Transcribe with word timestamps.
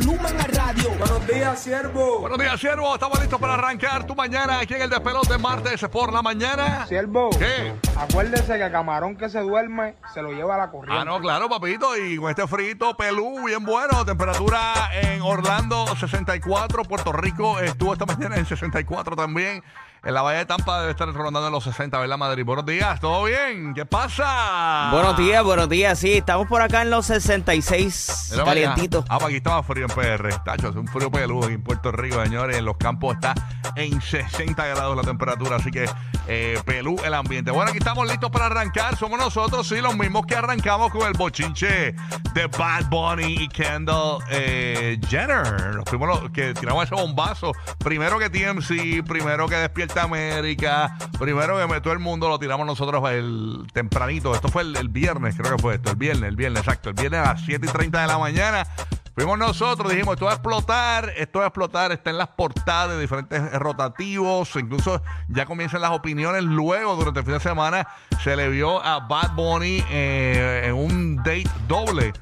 volumen 0.00 0.40
a 0.40 0.44
radio. 0.44 0.90
Buenos 0.98 1.26
días, 1.26 1.58
siervo. 1.60 2.20
Buenos 2.20 2.38
días, 2.38 2.60
siervo. 2.60 2.94
Estamos 2.94 3.20
listos 3.20 3.40
para 3.40 3.54
arrancar 3.54 4.06
tu 4.06 4.14
mañana 4.14 4.60
aquí 4.60 4.74
en 4.74 4.82
el 4.82 4.90
despelote 4.90 5.36
martes 5.38 5.80
por 5.90 6.12
la 6.12 6.22
mañana. 6.22 6.86
Siervo. 6.86 7.30
¿Qué? 7.30 7.74
Acuérdese 7.96 8.58
que 8.58 8.70
camarón 8.70 9.16
que 9.16 9.28
se 9.28 9.40
duerme 9.40 9.96
se 10.14 10.22
lo 10.22 10.32
lleva 10.32 10.54
a 10.54 10.58
la 10.58 10.70
corriente. 10.70 11.00
Ah, 11.00 11.04
no, 11.04 11.20
claro, 11.20 11.48
papito. 11.48 11.96
Y 11.96 12.16
con 12.16 12.30
este 12.30 12.46
frito 12.46 12.96
pelú, 12.96 13.44
bien 13.44 13.64
bueno. 13.64 14.04
Temperatura 14.04 14.90
en 15.02 15.20
Orlando, 15.22 15.86
64. 15.96 16.84
Puerto 16.84 17.12
Rico 17.12 17.58
estuvo 17.60 17.92
esta 17.92 18.06
mañana 18.06 18.36
en 18.36 18.46
64 18.46 19.16
también. 19.16 19.62
En 20.02 20.14
la 20.14 20.22
Bahía 20.22 20.38
de 20.38 20.46
Tampa 20.46 20.80
debe 20.80 20.92
estar 20.92 21.12
rondando 21.12 21.46
en 21.46 21.52
los 21.52 21.62
60, 21.62 21.98
¿verdad, 21.98 22.16
Madrid? 22.16 22.42
Buenos 22.42 22.64
días, 22.64 22.98
¿todo 23.00 23.24
bien? 23.24 23.74
¿Qué 23.74 23.84
pasa? 23.84 24.88
Buenos 24.92 25.14
días, 25.18 25.44
buenos 25.44 25.68
días. 25.68 25.98
Sí, 25.98 26.14
estamos 26.14 26.48
por 26.48 26.62
acá 26.62 26.80
en 26.80 26.88
los 26.88 27.04
66, 27.04 28.28
Mira 28.30 28.44
para 28.44 28.52
allá. 28.52 28.64
calientitos. 28.70 29.04
Ah, 29.10 29.18
para 29.18 29.26
aquí 29.26 29.36
estaba 29.36 29.62
frío 29.62 29.84
en 29.84 29.94
PR. 29.94 30.42
Tacho, 30.42 30.68
hace 30.68 30.78
un 30.78 30.88
frío 30.88 31.10
peludo 31.10 31.44
aquí 31.44 31.54
en 31.56 31.62
Puerto 31.62 31.92
Rico, 31.92 32.22
señores. 32.24 32.56
En 32.56 32.64
los 32.64 32.78
campos 32.78 33.14
está 33.16 33.34
en 33.76 34.00
60 34.00 34.66
grados 34.68 34.96
la 34.96 35.02
temperatura, 35.02 35.56
así 35.56 35.70
que 35.70 35.84
eh, 36.28 36.58
pelú 36.64 36.96
el 37.04 37.12
ambiente. 37.12 37.50
Bueno, 37.50 37.68
aquí 37.68 37.78
estamos 37.78 38.08
listos 38.08 38.30
para 38.30 38.46
arrancar. 38.46 38.96
Somos 38.96 39.18
nosotros, 39.18 39.68
sí, 39.68 39.82
los 39.82 39.94
mismos 39.94 40.24
que 40.24 40.34
arrancamos 40.34 40.92
con 40.92 41.06
el 41.06 41.12
bochinche 41.12 41.94
de 42.32 42.46
Bad 42.58 42.86
Bunny 42.88 43.34
y 43.38 43.48
Kendall 43.48 44.24
eh, 44.30 44.98
Jenner. 45.10 45.74
Los 45.74 45.84
los 45.92 46.30
que 46.30 46.54
tiramos 46.54 46.84
ese 46.84 46.94
bombazo. 46.94 47.52
Primero 47.78 48.18
que 48.18 48.30
TMC, 48.30 49.06
primero 49.06 49.46
que 49.46 49.56
Despierta 49.56 49.89
América, 49.98 50.96
primero 51.18 51.56
que 51.68 51.80
todo 51.80 51.92
el 51.92 51.98
mundo 51.98 52.28
lo 52.28 52.38
tiramos 52.38 52.66
nosotros 52.66 53.02
el 53.10 53.66
tempranito. 53.72 54.34
Esto 54.34 54.48
fue 54.48 54.62
el, 54.62 54.76
el 54.76 54.88
viernes, 54.88 55.36
creo 55.36 55.56
que 55.56 55.62
fue 55.62 55.74
esto, 55.74 55.90
el 55.90 55.96
viernes, 55.96 56.28
el 56.28 56.36
viernes, 56.36 56.60
exacto. 56.60 56.90
El 56.90 56.94
viernes 56.94 57.20
a 57.20 57.32
las 57.32 57.40
7 57.42 57.66
y 57.66 57.68
30 57.70 58.00
de 58.00 58.06
la 58.06 58.18
mañana. 58.18 58.66
Fuimos 59.14 59.38
nosotros, 59.38 59.90
dijimos, 59.90 60.14
esto 60.14 60.26
va 60.26 60.32
a 60.32 60.34
explotar, 60.34 61.12
esto 61.16 61.40
va 61.40 61.46
a 61.46 61.48
explotar, 61.48 61.92
está 61.92 62.10
en 62.10 62.18
las 62.18 62.28
portadas 62.28 62.90
de 62.90 63.00
diferentes 63.00 63.52
rotativos, 63.54 64.54
incluso 64.56 65.02
ya 65.28 65.46
comienzan 65.46 65.82
las 65.82 65.90
opiniones. 65.90 66.42
Luego, 66.44 66.94
durante 66.96 67.20
el 67.20 67.26
fin 67.26 67.34
de 67.34 67.40
semana, 67.40 67.86
se 68.22 68.36
le 68.36 68.48
vio 68.48 68.82
a 68.82 69.00
Bad 69.00 69.34
Bunny 69.34 69.84
eh, 69.90 70.62
en 70.66 70.74
un 70.74 71.16
date 71.16 71.50
doble 71.66 72.12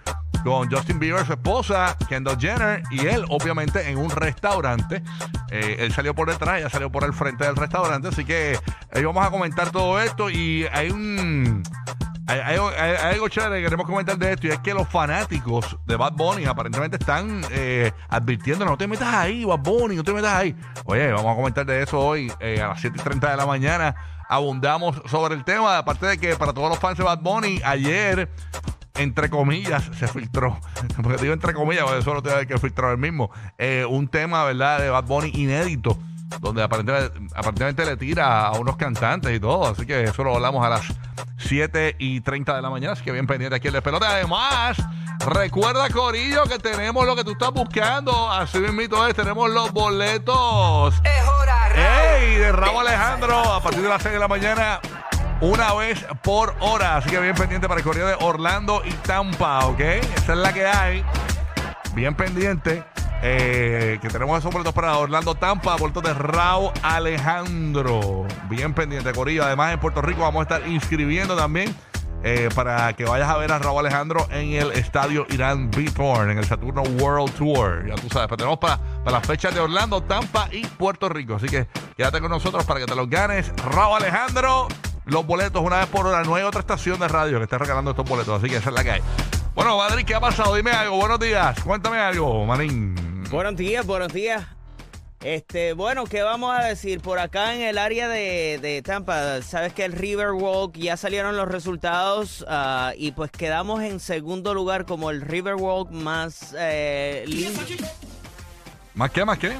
con 0.45 0.71
Justin 0.71 0.99
Bieber, 0.99 1.25
su 1.27 1.33
esposa, 1.33 1.97
Kendall 2.09 2.39
Jenner, 2.39 2.83
y 2.91 3.07
él, 3.07 3.25
obviamente, 3.29 3.89
en 3.89 3.99
un 3.99 4.11
restaurante. 4.11 5.03
Eh, 5.51 5.77
él 5.81 5.93
salió 5.93 6.15
por 6.15 6.29
detrás, 6.29 6.59
ella 6.59 6.71
salió 6.71 6.91
por 6.91 7.05
el 7.05 7.13
frente 7.13 7.45
del 7.45 7.57
restaurante, 7.57 8.09
así 8.09 8.25
que 8.25 8.59
ahí 8.93 9.05
vamos 9.05 9.27
a 9.27 9.31
comentar 9.31 9.71
todo 9.71 10.01
esto 10.01 10.31
y 10.31 10.67
hay 10.73 10.91
un... 10.91 11.63
Hay 12.31 12.59
algo 12.59 13.31
chévere 13.31 13.57
que 13.57 13.65
queremos 13.65 13.87
comentar 13.87 14.19
de 14.19 14.33
esto 14.33 14.49
y 14.49 14.51
es 14.51 14.59
que 14.59 14.75
los 14.75 14.87
fanáticos 14.87 15.79
de 15.87 15.97
Bad 15.97 16.13
Bunny 16.13 16.45
aparentemente 16.45 16.99
están 16.99 17.41
eh, 17.51 17.91
advirtiendo, 18.11 18.67
no 18.67 18.77
te 18.77 18.87
metas 18.87 19.15
ahí, 19.15 19.47
Bad 19.47 19.61
Bunny, 19.61 19.97
no 19.97 20.05
te 20.05 20.13
metas 20.13 20.35
ahí. 20.35 20.55
Oye, 20.85 21.11
vamos 21.11 21.33
a 21.33 21.37
comentar 21.37 21.65
de 21.65 21.83
eso 21.83 21.99
hoy 21.99 22.31
eh, 22.41 22.61
a 22.61 22.69
las 22.69 22.83
7 22.83 22.99
y 23.01 23.03
30 23.03 23.31
de 23.31 23.37
la 23.39 23.47
mañana. 23.47 23.95
Abundamos 24.29 25.01
sobre 25.07 25.37
el 25.37 25.45
tema, 25.45 25.79
aparte 25.79 26.05
de 26.05 26.19
que 26.19 26.37
para 26.37 26.53
todos 26.53 26.69
los 26.69 26.79
fans 26.79 26.99
de 26.99 27.05
Bad 27.05 27.21
Bunny, 27.21 27.63
ayer, 27.65 28.29
entre 28.99 29.31
comillas, 29.31 29.91
se 29.99 30.09
filtró, 30.09 30.59
porque 31.03 31.23
digo 31.23 31.33
entre 31.33 31.55
comillas, 31.55 31.85
porque 31.85 32.01
eso 32.01 32.15
lo 32.15 32.23
tiene 32.23 32.47
que 32.47 32.59
filtrar 32.59 32.93
el 32.93 32.99
mismo, 32.99 33.31
eh, 33.57 33.85
un 33.89 34.09
tema, 34.09 34.45
¿verdad?, 34.45 34.81
de 34.81 34.91
Bad 34.91 35.05
Bunny 35.05 35.31
inédito 35.35 35.99
donde 36.41 36.63
aparentemente, 36.63 37.19
aparentemente 37.35 37.85
le 37.85 37.97
tira 37.97 38.47
a 38.47 38.53
unos 38.53 38.77
cantantes 38.77 39.35
y 39.35 39.41
todo. 39.41 39.67
Así 39.67 39.87
que 39.87 40.05
eso 40.05 40.25
lo 40.25 40.35
hablamos 40.35 40.65
a 40.65 40.69
las 40.69 40.83
7 41.39 41.97
y 41.99 42.21
30 42.21 42.57
de 42.57 42.63
la 42.63 42.71
mañana. 42.71 42.93
Así 42.93 43.03
que 43.03 43.13
bien 43.13 43.27
pendiente 43.27 43.57
aquí 43.57 43.69
el 43.69 43.75
despelote. 43.75 44.07
Además, 44.07 44.77
recuerda, 45.27 45.89
Corillo, 45.91 46.45
que 46.45 46.59
tenemos 46.59 47.07
lo 47.07 47.17
que 47.17 47.25
tú 47.25 47.33
estás 47.33 47.53
buscando. 47.53 48.31
Así 48.31 48.59
mismito 48.59 49.07
es, 49.07 49.15
tenemos 49.15 49.51
los 49.51 49.73
boletos. 49.73 50.95
Es 51.05 51.29
hora, 51.29 52.19
¡Ey! 52.19 52.37
De 52.37 52.53
Ramo 52.53 52.81
Alejandro 52.81 53.39
a 53.55 53.63
partir 53.63 53.83
de 53.83 53.89
las 53.89 54.03
6 54.03 54.13
de 54.13 54.21
la 54.21 54.29
mañana. 54.29 54.81
Una 55.41 55.73
vez 55.75 56.05
por 56.23 56.55
hora. 56.61 56.97
Así 56.97 57.11
que 57.11 57.21
bien 57.21 57.35
pendiente 57.35 57.69
para 57.69 57.79
el 57.81 57.85
corrido 57.85 58.09
de 58.09 58.17
Orlando 58.21 58.83
y 58.85 58.91
Tampa, 58.93 59.67
¿ok? 59.67 59.81
Esa 59.81 60.33
es 60.33 60.39
la 60.39 60.53
que 60.53 60.67
hay. 60.67 61.05
Bien 61.95 62.15
pendiente. 62.15 62.85
eh, 63.23 63.99
que 64.01 64.09
tenemos 64.09 64.39
esos 64.39 64.53
boletos 64.53 64.73
para 64.73 64.97
Orlando 64.97 65.35
Tampa, 65.35 65.77
boletos 65.77 66.03
de 66.05 66.15
Raúl 66.15 66.71
Alejandro. 66.83 68.27
Bien 68.49 68.75
pendiente, 68.75 69.13
Corillo. 69.13 69.45
Además, 69.45 69.73
en 69.73 69.81
Puerto 69.81 70.01
Rico 70.03 70.21
vamos 70.23 70.41
a 70.41 70.55
estar 70.55 70.69
inscribiendo 70.71 71.37
también 71.37 71.75
eh, 72.23 72.49
para 72.55 72.93
que 72.95 73.05
vayas 73.05 73.29
a 73.29 73.37
ver 73.37 73.51
a 73.53 73.59
Raúl 73.59 73.81
Alejandro 73.81 74.27
en 74.31 74.53
el 74.53 74.73
estadio 74.73 75.27
Irán 75.31 75.71
Beatorn, 75.71 76.31
en 76.31 76.39
el 76.39 76.45
Saturno 76.45 76.83
World 76.83 77.33
Tour. 77.35 77.87
Ya 77.89 77.95
tú 77.97 78.09
sabes, 78.09 78.29
pero 78.29 78.37
tenemos 78.37 78.59
para, 78.59 78.79
para 79.05 79.19
las 79.19 79.27
fechas 79.27 79.53
de 79.55 79.61
Orlando, 79.61 80.01
Tampa 80.03 80.49
y 80.53 80.65
Puerto 80.67 81.09
Rico. 81.09 81.37
Así 81.37 81.49
que 81.49 81.67
quédate 81.97 82.21
con 82.21 82.31
nosotros 82.31 82.65
para 82.65 82.79
que 82.81 82.87
te 82.87 82.95
los 82.95 83.09
ganes. 83.11 83.53
Raúl 83.65 83.97
Alejandro, 83.97 84.69
los 85.09 85.27
boletos 85.27 85.63
una 85.63 85.79
vez 85.79 85.87
por 85.87 86.07
hora. 86.07 86.23
No 86.23 86.35
hay 86.35 86.45
otra 86.45 86.61
estación 86.61 87.01
de 87.01 87.09
radio 87.09 87.39
que 87.39 87.45
esté 87.45 87.59
regalando 87.59 87.91
estos 87.91 88.09
boletos, 88.09 88.39
así 88.39 88.49
que 88.49 88.57
esa 88.57 88.71
es 88.71 88.75
la 88.75 88.85
que 88.85 88.91
hay. 88.93 89.01
Bueno, 89.55 89.77
Madrid, 89.77 90.05
¿qué 90.07 90.15
ha 90.15 90.21
pasado? 90.21 90.55
Dime 90.55 90.71
algo. 90.71 90.97
Buenos 90.97 91.19
días. 91.19 91.59
Cuéntame 91.61 91.99
algo, 91.99 92.45
Marín. 92.47 93.25
Buenos 93.31 93.57
días, 93.57 93.85
buenos 93.85 94.13
días. 94.13 94.47
Este, 95.21 95.73
bueno, 95.73 96.05
¿qué 96.05 96.23
vamos 96.23 96.57
a 96.57 96.63
decir? 96.63 97.01
Por 97.01 97.19
acá 97.19 97.55
en 97.55 97.63
el 97.63 97.77
área 97.77 98.09
de, 98.09 98.61
de 98.63 98.83
Tampa, 98.83 99.43
sabes 99.43 99.73
que 99.73 99.85
el 99.85 99.93
Riverwalk 99.93 100.77
ya 100.77 100.97
salieron 100.97 101.37
los 101.37 101.49
resultados 101.49 102.45
ah, 102.49 102.93
y 102.97 103.11
pues 103.11 103.33
quedamos 103.33 103.83
en 103.83 103.99
segundo 103.99 104.55
lugar 104.55 104.87
como 104.87 105.11
el 105.11 105.21
Riverwalk 105.23 105.91
más 105.91 106.55
eh, 106.57 107.25
lindo, 107.27 107.61
¿Más 108.95 109.11
qué? 109.11 109.25
¿Más 109.25 109.39
qué? 109.39 109.57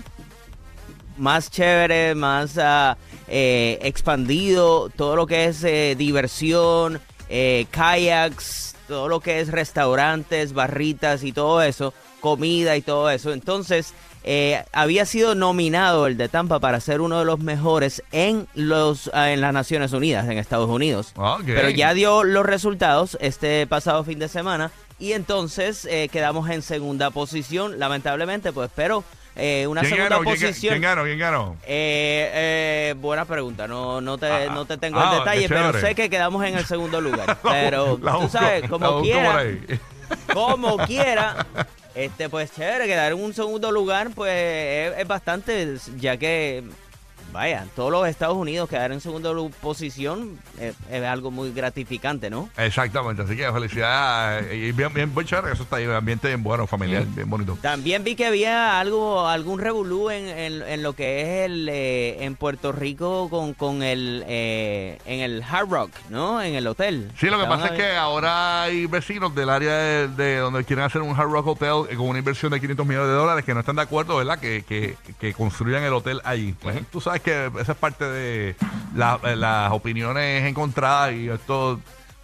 más 1.19 1.51
chévere, 1.51 2.15
más 2.15 2.57
ah, 2.59 2.97
eh, 3.29 3.79
expandido, 3.83 4.91
todo 4.91 5.17
lo 5.17 5.27
que 5.27 5.47
es 5.47 5.63
eh, 5.65 5.95
diversión, 5.97 7.01
eh, 7.29 7.67
kayaks, 7.71 8.75
todo 8.87 9.09
lo 9.09 9.21
que 9.21 9.41
es 9.41 9.49
restaurantes, 9.49 10.53
barritas 10.53 11.23
y 11.23 11.33
todo 11.33 11.63
eso, 11.63 11.93
comida 12.21 12.77
y 12.77 12.83
todo 12.83 13.11
eso. 13.11 13.33
Entonces, 13.33 13.95
eh, 14.25 14.63
había 14.73 15.07
sido 15.07 15.35
nominado 15.35 16.07
el 16.07 16.17
de 16.17 16.29
Tampa 16.29 16.59
para 16.59 16.81
ser 16.81 17.01
uno 17.01 17.21
de 17.21 17.25
los 17.25 17.39
mejores 17.39 18.03
en 18.13 18.47
los 18.55 19.11
ah, 19.15 19.31
en 19.31 19.41
las 19.41 19.55
Naciones 19.55 19.93
Unidas, 19.93 20.29
en 20.29 20.39
Estados 20.39 20.69
Unidos. 20.69 21.15
Pero 21.47 21.71
ya 21.71 21.95
dio 21.95 22.25
los 22.25 22.45
resultados 22.45 23.17
este 23.21 23.67
pasado 23.67 24.05
fin 24.05 24.19
de 24.19 24.29
semana 24.29 24.71
y 24.99 25.13
entonces 25.13 25.87
eh, 25.87 26.09
quedamos 26.11 26.51
en 26.51 26.63
segunda 26.63 27.11
posición, 27.11 27.79
lamentablemente, 27.79 28.53
pues, 28.53 28.71
pero 28.75 29.05
eh, 29.39 29.69
una 29.69 29.83
¿Quién 29.83 29.95
segunda 29.95 30.21
posición. 30.21 30.73
¿Quién 30.73 30.83
ganó? 30.83 31.05
¿Quién 31.05 31.19
ganó? 31.19 31.57
Eh, 31.63 32.31
eh, 32.35 32.95
buena 32.99 33.25
pregunta, 33.25 33.69
no, 33.69 34.01
no, 34.01 34.19
te, 34.19 34.27
Ah, 34.27 34.47
no 34.53 34.65
te 34.65 34.77
tengo 34.79 34.99
ah, 34.99 35.13
el 35.13 35.19
detalle, 35.21 35.49
pero 35.49 35.73
sé 35.81 35.95
que 35.95 36.11
quedamos 36.11 36.45
en 36.45 36.59
el 36.59 36.67
segundo 36.67 37.01
lugar. 37.01 37.39
pero 37.43 37.99
La 38.03 38.19
tú 38.19 38.29
sabes, 38.29 38.69
como 38.69 39.01
quiera, 39.01 39.45
como 40.35 40.77
quiera, 40.79 41.47
este 41.95 42.29
pues 42.29 42.53
chévere, 42.53 42.87
quedar 42.87 43.13
en 43.13 43.23
un 43.23 43.33
segundo 43.33 43.71
lugar, 43.71 44.11
pues 44.13 44.33
es, 44.33 44.99
es 44.99 45.07
bastante, 45.07 45.77
ya 45.99 46.17
que, 46.17 46.65
vaya, 47.39 47.67
todos 47.77 47.93
los 47.93 48.09
Estados 48.09 48.37
Unidos 48.37 48.69
quedar 48.69 48.91
en 48.91 49.01
segunda 49.01 49.31
posición 49.61 50.39
es, 50.61 50.75
es 50.91 51.05
algo 51.05 51.31
muy 51.31 51.53
gratificante, 51.53 52.31
¿no? 52.31 52.49
Exactamente, 52.57 53.23
así 53.23 53.37
que 53.37 53.51
felicidades. 53.53 54.53
Y 54.53 54.73
bien, 54.73 54.93
bien, 54.93 55.15
bien 55.15 55.27
chévere, 55.27 55.53
eso 55.55 55.63
está 55.63 55.77
ahí, 55.77 55.87
un 55.87 55.93
ambiente 55.95 56.27
bien 56.29 56.43
bueno, 56.43 56.67
familiar, 56.67 57.05
bien 57.07 57.31
bonito. 57.31 57.57
También 57.63 58.03
vi 58.03 58.17
que 58.17 58.27
había 58.27 58.81
algo, 58.81 59.29
algún 59.29 59.61
revolú 59.61 60.11
en, 60.11 60.27
en- 60.29 60.63
en 60.63 60.83
lo 60.83 60.95
que 60.95 61.21
es 61.23 61.47
el 61.47 61.69
eh, 61.69 62.25
en 62.25 62.35
Puerto 62.35 62.73
Rico 62.73 63.29
con, 63.31 63.55
con 63.55 63.83
el 63.85 64.25
eh, 64.27 64.99
en 65.07 65.21
el 65.21 65.43
Hard 65.49 65.69
Rock, 65.71 65.91
¿no? 66.11 66.43
En 66.43 66.55
el 66.57 66.67
hotel. 66.67 67.11
Sí, 67.21 67.27
lo 67.27 67.39
que 67.39 67.47
pasa 67.47 67.67
es 67.69 67.73
que 67.73 67.95
ahora 67.97 68.63
hay 68.65 68.87
vecinos 68.87 69.33
del 69.35 69.49
área 69.51 69.73
de, 69.77 70.09
de 70.09 70.37
donde 70.39 70.65
quieren 70.65 70.85
hacer 70.85 71.03
un 71.03 71.15
Hard 71.19 71.31
Rock 71.31 71.47
Hotel 71.47 71.85
eh, 71.91 71.97
con 71.97 72.09
una 72.09 72.19
inversión 72.19 72.51
de 72.53 72.61
500 72.61 72.85
millones 72.87 73.09
de 73.09 73.15
dólares 73.15 73.45
que 73.45 73.55
no 73.55 73.61
están 73.61 73.77
de 73.77 73.83
acuerdo, 73.83 74.17
¿verdad? 74.17 74.39
Que, 74.41 74.65
que, 74.67 74.97
que 75.21 75.33
construyan 75.35 75.83
el 75.85 75.93
hotel 75.93 76.21
allí. 76.25 76.55
Pues, 76.61 76.77
tú 76.91 77.01
sabes 77.01 77.21
que 77.23 77.28
esa 77.31 77.73
es 77.73 77.79
parte 77.79 78.05
de 78.05 78.57
la- 78.95 79.19
eh, 79.25 79.37
las 79.37 79.73
opiniones 79.73 80.45
encontradas 80.45 81.13
y 81.13 81.29
esto 81.29 81.81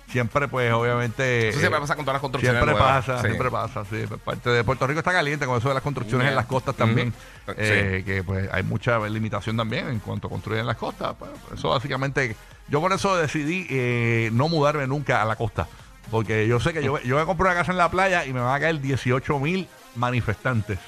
siempre, 0.09 0.47
pues, 0.49 0.73
obviamente. 0.73 1.49
Eso 1.49 1.59
siempre 1.59 1.79
eh, 1.79 1.81
pasa 1.81 1.97
con 1.97 2.05
todas 2.05 2.15
las 2.17 2.21
construcciones 2.21 2.61
Siempre 2.63 2.79
nuevas. 2.79 3.05
pasa, 3.05 3.21
Sí. 3.23 3.27
siempre 3.29 3.51
pasa, 3.51 3.85
sí. 3.85 4.05
Parte 4.25 4.51
de 4.51 4.63
Puerto 4.65 4.87
Rico 4.87 5.01
está 5.01 5.13
caliente 5.13 5.45
con 5.47 5.59
eso 5.59 5.69
de 5.69 5.75
las 5.75 5.83
construcciones 5.83 6.29
en 6.29 6.37
las 6.37 6.47
costas 6.47 6.75
también. 6.77 7.09
Ujú. 7.09 7.55
eh, 7.59 8.03
Que 8.07 8.23
pues 8.23 8.49
hay 8.53 8.63
mucha 8.63 8.99
limitación 9.09 9.57
también 9.57 9.89
en 9.89 9.99
cuanto 9.99 10.29
construyen 10.29 10.61
en 10.61 10.67
las 10.69 10.77
costas. 10.77 11.15
Pues, 11.19 11.31
eso 11.57 11.71
básicamente. 11.71 12.37
Yo 12.69 12.81
por 12.81 12.93
eso 12.93 13.17
decidí 13.17 13.67
eh, 13.71 14.31
no 14.33 14.49
mudarme 14.49 14.87
nunca 14.87 15.21
a 15.21 15.25
la 15.25 15.37
costa. 15.37 15.67
Porque 16.11 16.47
yo 16.47 16.61
sé 16.61 16.73
que 16.73 16.83
yo, 16.85 17.01
yo 17.01 17.15
voy 17.17 17.23
a 17.23 17.27
comprar 17.27 17.53
una 17.53 17.61
casa 17.61 17.73
en 17.73 17.79
la 17.79 17.91
playa 17.91 18.25
y 18.27 18.33
me 18.33 18.41
van 18.41 18.55
a 18.55 18.61
caer 18.61 18.81
18 18.81 19.39
mil 19.41 19.67
manifestantes 19.97 20.79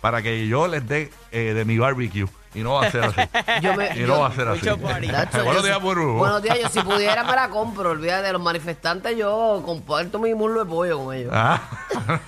para 0.00 0.22
que 0.22 0.46
yo 0.48 0.66
les 0.66 0.86
dé 0.88 1.10
eh, 1.30 1.52
de 1.54 1.64
mi 1.64 1.78
barbecue. 1.78 2.26
Y 2.56 2.62
no 2.62 2.74
va 2.74 2.86
a 2.86 2.90
ser 2.90 3.04
así. 3.04 3.20
Yo 3.62 3.74
me- 3.74 3.94
y 3.94 3.98
yo- 4.00 4.06
no 4.06 4.20
va 4.20 4.28
a 4.28 4.32
ser 4.34 4.48
así. 4.48 4.60
mucho 4.60 4.78
party. 4.78 5.06
Nacho, 5.08 5.44
Buenos 5.44 5.56
yo 5.56 5.62
días, 5.62 5.76
si- 5.78 5.82
Burbu. 5.84 6.12
Buenos 6.18 6.42
días, 6.42 6.58
yo 6.62 6.68
si 6.70 6.80
pudiera 6.80 7.22
me 7.22 7.32
la 7.36 7.48
compro. 7.50 7.90
Olvídate 7.90 8.26
de 8.28 8.32
los 8.32 8.42
manifestantes, 8.42 9.14
yo 9.16 9.62
comparto 9.64 10.18
mi 10.18 10.34
muslo 10.34 10.64
de 10.64 10.70
pollo 10.70 11.04
con 11.04 11.14
ellos. 11.14 11.30
Ah. 11.34 11.60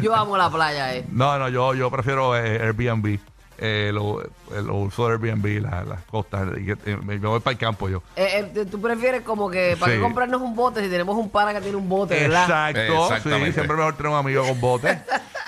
Yo 0.00 0.14
amo 0.14 0.36
la 0.36 0.50
playa, 0.50 0.94
eh. 0.94 1.04
No, 1.10 1.38
no, 1.38 1.48
yo, 1.48 1.74
yo 1.74 1.90
prefiero 1.90 2.36
eh, 2.36 2.60
Airbnb. 2.62 3.18
Eh, 3.60 3.90
lo, 3.92 4.22
eh, 4.22 4.28
lo 4.64 4.76
uso 4.76 5.08
de 5.08 5.14
Airbnb, 5.14 5.60
la- 5.62 5.82
las 5.82 6.02
costas. 6.04 6.46
y 6.60 6.64
que- 6.66 6.76
eh, 6.92 6.96
me, 7.02 7.18
me 7.18 7.26
voy 7.28 7.40
para 7.40 7.52
el 7.52 7.58
campo 7.58 7.88
yo. 7.88 8.02
Eh, 8.14 8.50
eh, 8.54 8.64
Tú 8.70 8.80
prefieres 8.80 9.22
como 9.22 9.50
que, 9.50 9.76
¿para 9.78 9.92
Sí. 9.92 9.98
qué 9.98 10.02
comprarnos 10.02 10.40
un 10.40 10.54
bote 10.54 10.80
si 10.82 10.88
tenemos 10.88 11.16
un 11.16 11.28
pana 11.28 11.52
que 11.52 11.60
tiene 11.60 11.76
un 11.76 11.88
bote, 11.88 12.14
verdad? 12.28 12.70
Exacto, 12.70 13.08
sí, 13.08 13.14
Exactamente. 13.14 13.52
siempre 13.54 13.76
mejor 13.76 13.96
tener 13.96 14.12
un 14.12 14.18
amigo 14.18 14.46
con 14.46 14.60
bote. 14.60 15.00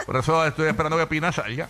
Por 0.07 0.17
eso 0.17 0.45
estoy 0.45 0.69
esperando 0.69 0.99
que 0.99 1.07
Pina 1.07 1.31
salga. 1.31 1.69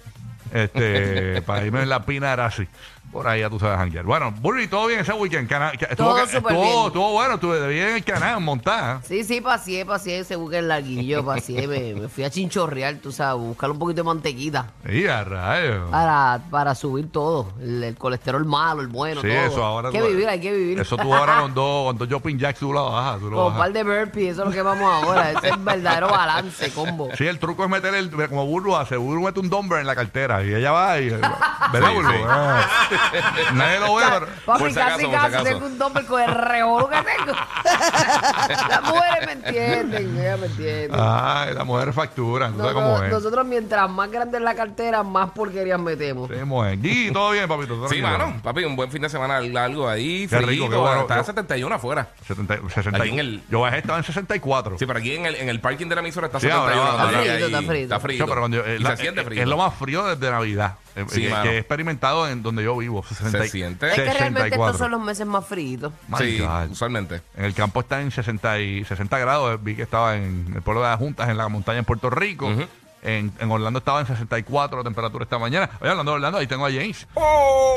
Este, 0.52 1.42
para 1.42 1.64
irme 1.64 1.82
en 1.82 1.88
la 1.88 2.04
Pina 2.04 2.32
era 2.32 2.46
así. 2.46 2.66
Por 3.12 3.26
ahí 3.26 3.40
ya 3.40 3.50
tú 3.50 3.58
sabes 3.58 3.76
janguear. 3.76 4.04
Bueno, 4.04 4.30
Burry, 4.40 4.68
todo 4.68 4.86
bien 4.86 5.00
ese 5.00 5.12
weekend. 5.12 5.48
Cana- 5.48 5.70
estuvo, 5.72 5.96
Todo 6.14 6.18
súper 6.26 6.36
estuvo, 6.36 6.60
bien. 6.62 6.86
estuvo 6.86 7.12
bueno, 7.12 7.34
estuve 7.34 7.68
bien 7.68 7.88
en 7.88 7.94
el 7.96 8.04
canal, 8.04 8.40
montada. 8.40 9.00
Sí, 9.02 9.24
sí, 9.24 9.40
paseé, 9.40 9.84
paseé 9.84 10.20
ese 10.20 10.36
buque 10.36 10.62
larguillo, 10.62 11.24
paseé, 11.26 11.66
me, 11.66 11.94
me 12.00 12.08
fui 12.08 12.22
a 12.22 12.30
chinchorrear, 12.30 12.94
tú 13.02 13.10
sabes, 13.10 13.32
a 13.32 13.34
buscar 13.34 13.70
un 13.72 13.78
poquito 13.80 14.02
de 14.02 14.04
mantequita 14.04 14.66
Y 14.88 15.06
a 15.08 15.24
rayos. 15.24 15.90
para, 15.90 16.40
para 16.50 16.74
subir 16.76 17.10
todo, 17.10 17.52
el, 17.60 17.82
el 17.82 17.96
colesterol 17.96 18.44
malo, 18.44 18.80
el 18.80 18.86
bueno, 18.88 19.22
Sí, 19.22 19.28
todo. 19.28 19.38
eso 19.38 19.64
ahora. 19.64 19.88
Hay 19.88 19.94
que 19.94 20.00
tú- 20.00 20.06
vivir, 20.06 20.28
hay 20.28 20.40
que 20.40 20.52
vivir. 20.52 20.78
Eso 20.80 20.96
tú 20.96 21.12
ahora 21.12 21.40
con 21.40 21.54
dos, 21.54 21.86
con 21.86 21.98
dos 21.98 22.08
jumping 22.08 22.38
jacks 22.38 22.60
tú 22.60 22.72
lo 22.72 22.92
bajas. 22.92 23.18
Tú 23.18 23.28
lo 23.28 23.36
Con 23.36 23.46
un 23.46 23.52
bajas. 23.54 23.58
par 23.58 23.72
de 23.72 23.82
burpees, 23.82 24.32
eso 24.34 24.42
es 24.42 24.48
lo 24.48 24.54
que 24.54 24.62
vamos 24.62 24.88
ahora. 25.04 25.32
Ese 25.32 25.48
es 25.48 25.52
el 25.54 25.58
verdadero 25.58 26.08
balance, 26.10 26.70
combo. 26.72 27.08
Sí, 27.18 27.26
el 27.26 27.40
truco 27.40 27.64
es 27.64 27.70
meter 27.70 27.92
el, 27.94 28.08
como 28.28 28.46
Burbu 28.46 28.76
hace, 28.76 28.96
Burbu 28.96 29.24
mete 29.24 29.40
un 29.40 29.50
dumbbell 29.50 29.80
en 29.80 29.86
la 29.88 29.96
cartera 29.96 30.44
y 30.44 30.54
ella 30.54 30.70
va 30.70 30.98
y, 31.00 31.08
¿verdad, 31.10 31.34
sí. 31.72 32.14
Ah. 32.28 32.60
Nadie 33.54 33.80
lo 33.80 33.94
ve, 33.94 34.04
pero... 34.10 34.26
Papi, 34.46 34.58
Por 34.60 34.68
si 34.70 34.74
casi, 34.76 34.80
acaso, 34.80 35.00
por 35.00 35.10
si 35.10 35.16
casi 35.16 35.26
acaso. 35.34 35.44
tengo 35.44 35.66
un 35.66 35.78
dumbbell 35.78 36.06
con 36.06 36.22
el 36.22 36.34
revolú 36.34 36.88
que 36.88 36.96
tengo. 36.96 37.38
Las 38.68 38.82
mujeres 38.82 39.26
me 39.26 39.32
entienden, 39.32 40.18
ellas 40.18 40.38
me 40.40 40.46
entienden. 40.46 40.90
Ay, 41.00 41.54
la 41.54 41.64
mujer 41.64 41.92
factura, 41.92 42.48
tú 42.50 42.58
sabes 42.58 42.74
No, 42.74 42.80
cómo 42.80 42.98
no, 42.98 43.04
es. 43.04 43.10
nosotros 43.12 43.46
mientras 43.46 43.88
más 43.90 44.10
grande 44.10 44.38
es 44.38 44.42
la 44.44 44.54
cartera, 44.54 45.02
más 45.02 45.30
porquerías 45.30 45.78
metemos. 45.80 46.28
Sí, 46.30 46.36
mujer. 46.44 46.78
Y 46.82 47.10
todo 47.12 47.30
bien, 47.32 47.48
papito. 47.48 47.74
todo 47.74 47.88
Sí, 47.88 48.00
tranquilo. 48.00 48.26
mano, 48.28 48.40
papi, 48.42 48.64
un 48.64 48.76
buen 48.76 48.90
fin 48.90 49.02
de 49.02 49.08
semana 49.08 49.40
largo 49.40 49.88
ahí, 49.88 50.26
Qué 50.28 50.36
rico, 50.38 50.46
frío, 50.48 50.70
qué 50.70 50.76
bueno. 50.76 51.00
Está 51.02 51.14
Yo- 51.16 51.20
a 51.20 51.24
71 51.24 51.74
afuera. 51.74 52.08
70, 52.26 52.58
60, 52.74 52.98
Aquí 52.98 53.10
en 53.10 53.18
el- 53.18 53.42
Yo 53.50 53.60
bajé, 53.60 53.78
estaba 53.78 53.98
en 53.98 54.04
64. 54.04 54.78
Sí, 54.78 54.86
pero 54.86 54.98
aquí 54.98 55.14
en 55.14 55.26
el, 55.26 55.34
en 55.36 55.48
el 55.48 55.60
parking 55.60 55.86
de 55.88 55.94
la 55.94 56.00
emisora 56.00 56.26
está 56.26 56.40
Sí, 56.40 56.48
ahora 56.50 56.74
71. 56.74 56.96
va- 56.98 57.10
todavía 57.10 57.34
Está 57.34 57.62
frito, 57.62 57.84
está 57.84 58.00
frito. 58.00 58.14
Está. 58.14 58.16
Yo, 58.24 58.26
pero 58.26 58.40
cuando 58.40 58.56
yo- 58.58 58.64
eh, 58.66 58.76
y 58.78 58.82
la- 58.82 58.90
se 58.96 59.02
siente 59.02 59.24
frío. 59.24 59.42
Es 59.42 59.48
lo 59.48 59.56
más 59.56 59.74
frío 59.74 60.04
desde 60.06 60.30
Navidad. 60.30 60.74
Eh, 60.96 61.04
Sí, 61.08 61.22
que, 61.22 61.28
mano. 61.30 61.42
que 61.44 61.50
he 61.50 61.58
experimentado 61.58 62.28
en 62.28 62.42
donde 62.42 62.62
yo 62.64 62.76
vivo. 62.76 63.02
60, 63.02 63.38
Se 63.42 63.48
siente. 63.48 63.88
Es 63.88 63.94
que 63.94 64.04
realmente 64.04 64.50
64. 64.50 64.66
estos 64.66 64.78
son 64.78 64.90
los 64.90 65.00
meses 65.02 65.26
más 65.26 65.46
fríos. 65.46 65.92
My 66.08 66.18
Sí, 66.18 66.38
God. 66.40 66.70
usualmente. 66.70 67.20
En 67.36 67.44
el 67.44 67.54
campo 67.54 67.80
está 67.80 68.00
en 68.00 68.10
60, 68.10 68.58
y 68.60 68.84
60 68.84 69.18
grados. 69.18 69.62
Vi 69.62 69.76
que 69.76 69.82
estaba 69.82 70.16
en 70.16 70.52
el 70.54 70.62
pueblo 70.62 70.82
de 70.82 70.88
las 70.88 70.98
Juntas, 70.98 71.28
en 71.28 71.36
la 71.36 71.48
montaña 71.48 71.78
en 71.80 71.84
Puerto 71.84 72.10
Rico. 72.10 72.46
Ujú. 72.48 72.64
En, 73.02 73.32
en 73.40 73.50
Orlando 73.50 73.78
estaba 73.78 74.00
en 74.00 74.06
64 74.06 74.78
la 74.78 74.84
temperatura 74.84 75.24
esta 75.24 75.38
mañana. 75.38 75.70
Oye, 75.80 75.90
hablando 75.90 76.12
de 76.12 76.16
Orlando, 76.16 76.38
ahí 76.38 76.46
tengo 76.46 76.66
a 76.66 76.70
James. 76.70 77.06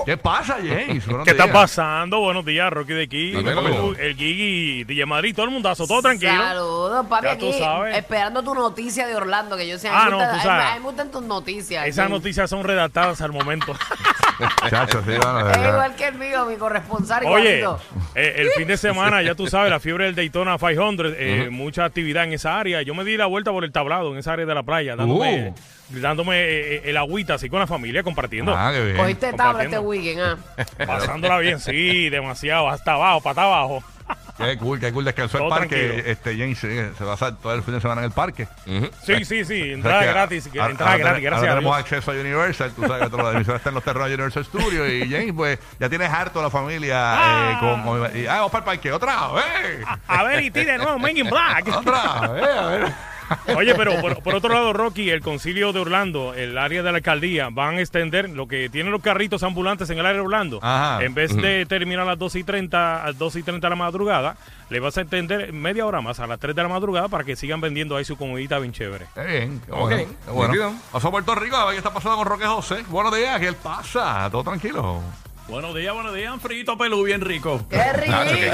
¿Qué 0.05 0.17
pasa, 0.17 0.55
James? 0.57 1.05
¿Qué 1.23 1.31
está 1.31 1.43
días. 1.45 1.53
pasando? 1.53 2.19
Buenos 2.19 2.45
días, 2.45 2.71
Rocky 2.71 2.93
de 2.93 3.03
aquí. 3.03 3.31
El 3.33 4.15
Gigi, 4.17 4.83
DJ 4.83 5.05
Madrid, 5.05 5.33
todo 5.35 5.45
el 5.45 5.51
mundazo, 5.51 5.87
todo 5.87 6.01
tranquilo. 6.01 6.31
Saludos, 6.33 7.05
papi, 7.07 7.25
Ya 7.27 7.37
tú 7.37 7.49
aquí 7.49 7.59
sabes. 7.59 7.97
esperando 7.97 8.43
tu 8.43 8.53
noticia 8.53 9.07
de 9.07 9.15
Orlando, 9.15 9.55
que 9.55 9.67
yo 9.67 9.77
sé, 9.79 9.87
Ah, 9.89 10.07
no, 10.09 10.17
me 10.19 10.25
tú 10.25 10.31
gustan- 10.33 10.43
sabes. 10.43 10.65
a 10.65 10.73
mí 10.73 10.79
me 10.79 10.85
gustan 10.85 11.11
tus 11.11 11.23
noticias. 11.23 11.87
Esas 11.87 12.07
Sí. 12.07 12.11
noticias 12.11 12.49
son 12.49 12.63
redactadas 12.63 13.21
al 13.21 13.31
momento. 13.31 13.73
Chacho, 14.69 15.01
sí, 15.03 15.11
bueno, 15.21 15.49
Es 15.49 15.57
igual 15.57 15.95
que 15.95 16.07
el 16.07 16.15
mío, 16.15 16.45
mi 16.45 16.55
corresponsal 16.55 17.23
Oye, 17.25 17.63
eh, 18.15 18.33
el 18.37 18.49
fin 18.57 18.67
de 18.67 18.77
semana, 18.77 19.21
ya 19.21 19.35
tú 19.35 19.47
sabes, 19.47 19.69
la 19.69 19.79
fiebre 19.79 20.05
del 20.05 20.15
Daytona 20.15 20.57
500, 20.57 21.13
eh, 21.17 21.49
mucha 21.51 21.85
actividad 21.85 22.23
en 22.25 22.33
esa 22.33 22.59
área. 22.59 22.81
Yo 22.81 22.95
me 22.95 23.03
di 23.03 23.15
la 23.15 23.27
vuelta 23.27 23.51
por 23.51 23.63
el 23.63 23.71
tablado 23.71 24.11
en 24.11 24.17
esa 24.17 24.33
área 24.33 24.45
de 24.45 24.53
la 24.55 24.63
playa, 24.63 24.95
dándome, 25.19 25.54
dándome 25.89 26.36
eh, 26.39 26.81
el 26.86 26.98
agüita 26.98 27.36
así 27.36 27.50
con 27.50 27.60
la 27.60 27.68
familia, 27.68 28.04
compartiendo. 28.04 28.56
Ah, 28.56 28.71
qué 28.74 28.83
bien. 28.83 28.98
Cogiste 28.98 29.33
tabla 29.33 29.63
este 29.63 29.80
weekend, 29.80 30.21
ah. 30.21 30.38
Pasándola 30.86 31.38
bien, 31.39 31.60
sí, 31.60 32.10
demasiado, 32.10 32.69
hasta 32.69 32.94
abajo, 32.94 33.21
para 33.21 33.44
abajo. 33.44 33.83
Qué 34.36 34.57
cool, 34.57 34.80
qué 34.80 34.92
cool. 34.92 35.06
Descansó 35.06 35.38
el 35.38 35.44
Todo 35.44 35.50
parque. 35.51 35.75
tranquilo. 35.75 36.04
Este, 36.12 36.36
James 36.36 36.57
se 36.57 36.89
va 37.06 37.13
a 37.13 37.15
pasar 37.15 37.38
todo 37.38 37.54
el 37.54 37.62
fin 37.62 37.75
de 37.75 37.81
semana 37.81 38.01
en 38.01 38.06
el 38.06 38.12
parque. 38.12 38.48
Sí, 39.06 39.24
sí, 39.25 39.45
sí, 39.45 39.62
O 39.62 39.65
sea 39.65 39.74
entrada 39.74 40.06
gratis, 40.06 40.48
ahora- 40.48 40.71
entrada 40.71 40.92
ahora 40.94 41.04
gratis, 41.04 41.24
gracias 41.24 41.39
ahora 41.42 41.51
a 41.51 41.56
tenemos 41.57 41.77
acceso 41.77 42.12
a 42.12 42.13
Universal. 42.15 42.71
Tú 42.75 42.81
sabes 42.81 43.04
que 43.04 43.10
toda 43.12 43.24
la 43.25 43.31
emisora 43.33 43.57
está 43.57 43.69
en 43.69 43.75
los 43.75 43.83
terrenos 43.83 44.07
de 44.10 44.15
Universal 44.15 44.45
Studios. 44.45 44.89
Y 44.89 45.01
James, 45.12 45.33
pues, 45.36 45.60
ya 45.80 45.88
tienes 45.88 46.10
harto 46.10 46.39
a 46.39 46.44
la 46.44 46.50
familia. 46.50 46.95
eh, 46.95 47.15
Ah. 47.19 47.57
con, 47.62 47.83
con- 47.83 48.18
y, 48.18 48.25
ah, 48.25 48.38
vamos 48.38 48.51
para 48.51 48.60
el 48.62 48.65
parque. 48.65 48.92
Otra 48.92 49.27
vez. 49.33 49.86
A 50.07 50.24
ver, 50.24 50.42
y 50.44 50.50
ti 50.50 50.63
de 50.65 50.77
nuevo, 50.80 50.98
Men 50.98 51.15
in 51.15 51.30
Black. 51.30 51.68
Otra 51.77 52.27
vez. 52.30 52.44
A 52.44 52.65
ver. 52.68 53.12
Oye, 53.57 53.75
pero 53.75 54.00
por, 54.01 54.21
por 54.21 54.35
otro 54.35 54.53
lado, 54.53 54.74
Rocky, 54.74 55.09
el 55.09 55.21
concilio 55.21 55.74
de 55.74 55.80
Orlando, 55.80 56.33
el 56.33 56.57
área 56.57 56.83
de 56.83 56.91
la 56.91 56.97
alcaldía, 56.97 57.50
van 57.51 57.77
a 57.77 57.81
extender 57.81 58.30
lo 58.30 58.47
que 58.47 58.69
tienen 58.69 58.91
los 58.91 59.01
carritos 59.01 59.44
ambulantes 59.44 59.89
en 59.89 60.00
el 60.00 60.06
área 60.06 60.19
de 60.21 60.25
Orlando. 60.25 60.59
Ajá. 60.62 61.03
En 61.03 61.13
vez 61.13 61.35
de 61.35 61.65
terminar 61.65 62.01
a 62.01 62.12
las 62.12 62.19
2 62.19 62.35
y 62.35 62.44
30, 62.44 63.03
a 63.03 63.07
las 63.07 63.18
2 63.18 63.35
y 63.38 63.44
30 63.44 63.65
de 63.65 63.69
la 63.69 63.75
madrugada, 63.75 64.35
le 64.69 64.80
vas 64.80 64.97
a 64.97 65.01
extender 65.01 65.53
media 65.53 65.85
hora 65.85 66.01
más, 66.01 66.19
a 66.19 66.27
las 66.27 66.39
3 66.39 66.56
de 66.56 66.63
la 66.63 66.69
madrugada, 66.69 67.07
para 67.07 67.24
que 67.24 67.35
sigan 67.35 67.62
vendiendo 67.62 67.95
ahí 67.95 68.06
su 68.06 68.18
comidita 68.18 68.59
bien 68.59 68.74
chévere. 68.74 69.06
Qué 69.13 69.24
bien. 69.24 69.62
Qué 69.65 69.71
Ok, 69.71 69.79
bueno. 69.79 70.06
Qué 70.25 70.31
bueno. 70.59 70.79
Pasó 70.91 71.07
a 71.07 71.12
Puerto 71.12 71.36
Rico 71.36 71.56
a 71.56 71.65
ver 71.65 71.74
qué 71.74 71.77
está 71.77 71.94
pasando 71.94 72.18
con 72.18 72.25
Roque 72.25 72.45
José. 72.45 72.83
Buenos 72.89 73.15
días. 73.15 73.39
¿Qué 73.39 73.53
pasa? 73.53 74.29
¿Todo 74.31 74.44
tranquilo? 74.44 75.01
Buenos 75.47 75.75
días, 75.75 75.93
buenos 75.93 76.15
días, 76.15 76.33
frito 76.41 76.77
pelú, 76.77 77.03
bien 77.03 77.19
rico. 77.19 77.59
¡Qué 77.69 77.91
rico! 77.93 78.11
Nacho, 78.11 78.33
¿qué, 78.35 78.49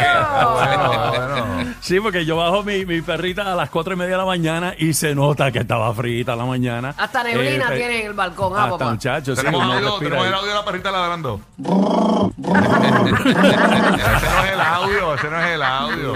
Bueno, 0.53 1.11
bueno. 1.11 1.73
Sí, 1.81 1.99
porque 1.99 2.25
yo 2.25 2.35
bajo 2.35 2.63
mi, 2.63 2.83
mi 2.85 3.01
perrita 3.01 3.51
a 3.51 3.55
las 3.55 3.69
cuatro 3.69 3.93
y 3.93 3.95
media 3.95 4.13
de 4.13 4.17
la 4.17 4.25
mañana 4.25 4.73
y 4.77 4.93
se 4.93 5.13
nota 5.13 5.51
que 5.51 5.59
estaba 5.59 5.93
frita 5.93 6.35
la 6.35 6.45
mañana. 6.45 6.95
Hasta 6.97 7.23
neblina 7.23 7.73
Eh, 7.73 7.77
tiene 7.77 8.01
en 8.01 8.07
el 8.07 8.13
balcón, 8.13 8.53
ah, 8.55 8.63
Hasta 8.63 8.77
papá. 8.79 8.91
muchachos, 8.91 9.37
sí, 9.37 9.45
Tenemos, 9.45 9.63
uno 9.65 9.73
audio, 9.75 9.89
respira 9.91 10.09
tenemos 10.09 10.23
ahí. 10.25 10.29
el 10.29 10.33
audio 10.35 10.49
de 10.49 10.55
la 10.55 10.65
perrita 10.65 10.91
ladrando. 10.91 11.41
ese 12.39 14.29
no 14.29 14.43
es 14.43 14.51
el 14.51 14.61
audio, 14.61 15.13
ese 15.15 15.29
no 15.29 15.39
es 15.39 15.47
el 15.51 15.61
audio. 15.63 16.13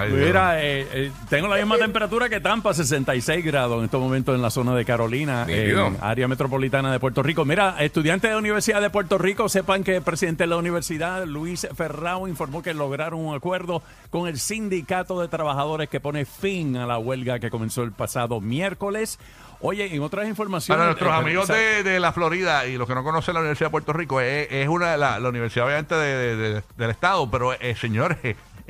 Ay. 0.00 0.12
Mira, 0.12 0.62
eh, 0.62 0.86
eh, 0.92 1.12
tengo 1.28 1.48
la 1.48 1.56
misma 1.56 1.76
temperatura 1.78 2.28
que 2.28 2.40
Tampa, 2.40 2.72
66 2.74 3.44
grados 3.44 3.78
en 3.78 3.84
estos 3.86 4.00
momentos 4.00 4.34
en 4.34 4.42
la 4.42 4.50
zona 4.50 4.74
de 4.74 4.84
Carolina, 4.84 5.44
en 5.48 5.96
área 6.00 6.28
metropolitana 6.28 6.92
de 6.92 6.98
Puerto 7.00 7.22
Rico. 7.22 7.44
Mira, 7.44 7.76
estudiantes 7.80 8.28
de 8.30 8.34
la 8.34 8.38
Universidad 8.38 8.80
de 8.80 8.90
Puerto 8.90 9.18
Rico, 9.18 9.48
sepan 9.48 9.84
que 9.84 9.96
el 9.96 10.02
presidente 10.02 10.44
de 10.44 10.48
la 10.48 10.56
universidad, 10.56 11.24
Luis 11.26 11.66
Ferrao, 11.76 12.28
informó 12.28 12.62
que 12.62 12.74
lograron 12.74 13.20
un 13.24 13.34
acuerdo 13.34 13.82
con 14.10 14.28
el 14.28 14.38
sindicato 14.38 15.20
de 15.20 15.28
trabajadores 15.28 15.88
que 15.88 16.00
pone 16.00 16.24
fin 16.24 16.76
a 16.76 16.86
la 16.86 16.98
huelga 16.98 17.38
que 17.38 17.50
comenzó 17.50 17.82
el 17.82 17.92
pasado 17.92 18.40
miércoles. 18.40 19.18
Oye, 19.62 19.94
en 19.94 20.00
otras 20.02 20.26
informaciones... 20.26 20.78
Para 20.78 20.86
nuestros 20.86 21.10
eh, 21.12 21.16
amigos 21.18 21.48
de, 21.48 21.82
de 21.82 22.00
la 22.00 22.12
Florida 22.12 22.66
y 22.66 22.78
los 22.78 22.88
que 22.88 22.94
no 22.94 23.04
conocen 23.04 23.34
la 23.34 23.40
Universidad 23.40 23.66
de 23.66 23.70
Puerto 23.72 23.92
Rico, 23.92 24.18
es, 24.20 24.48
es 24.50 24.68
una 24.68 24.96
la, 24.96 25.20
la 25.20 25.28
universidad 25.28 25.66
obviamente 25.66 25.94
de- 25.94 26.16
de- 26.16 26.36
de- 26.54 26.62
del 26.78 26.90
Estado, 26.90 27.30
pero 27.30 27.52
eh, 27.52 27.76
señores, 27.78 28.16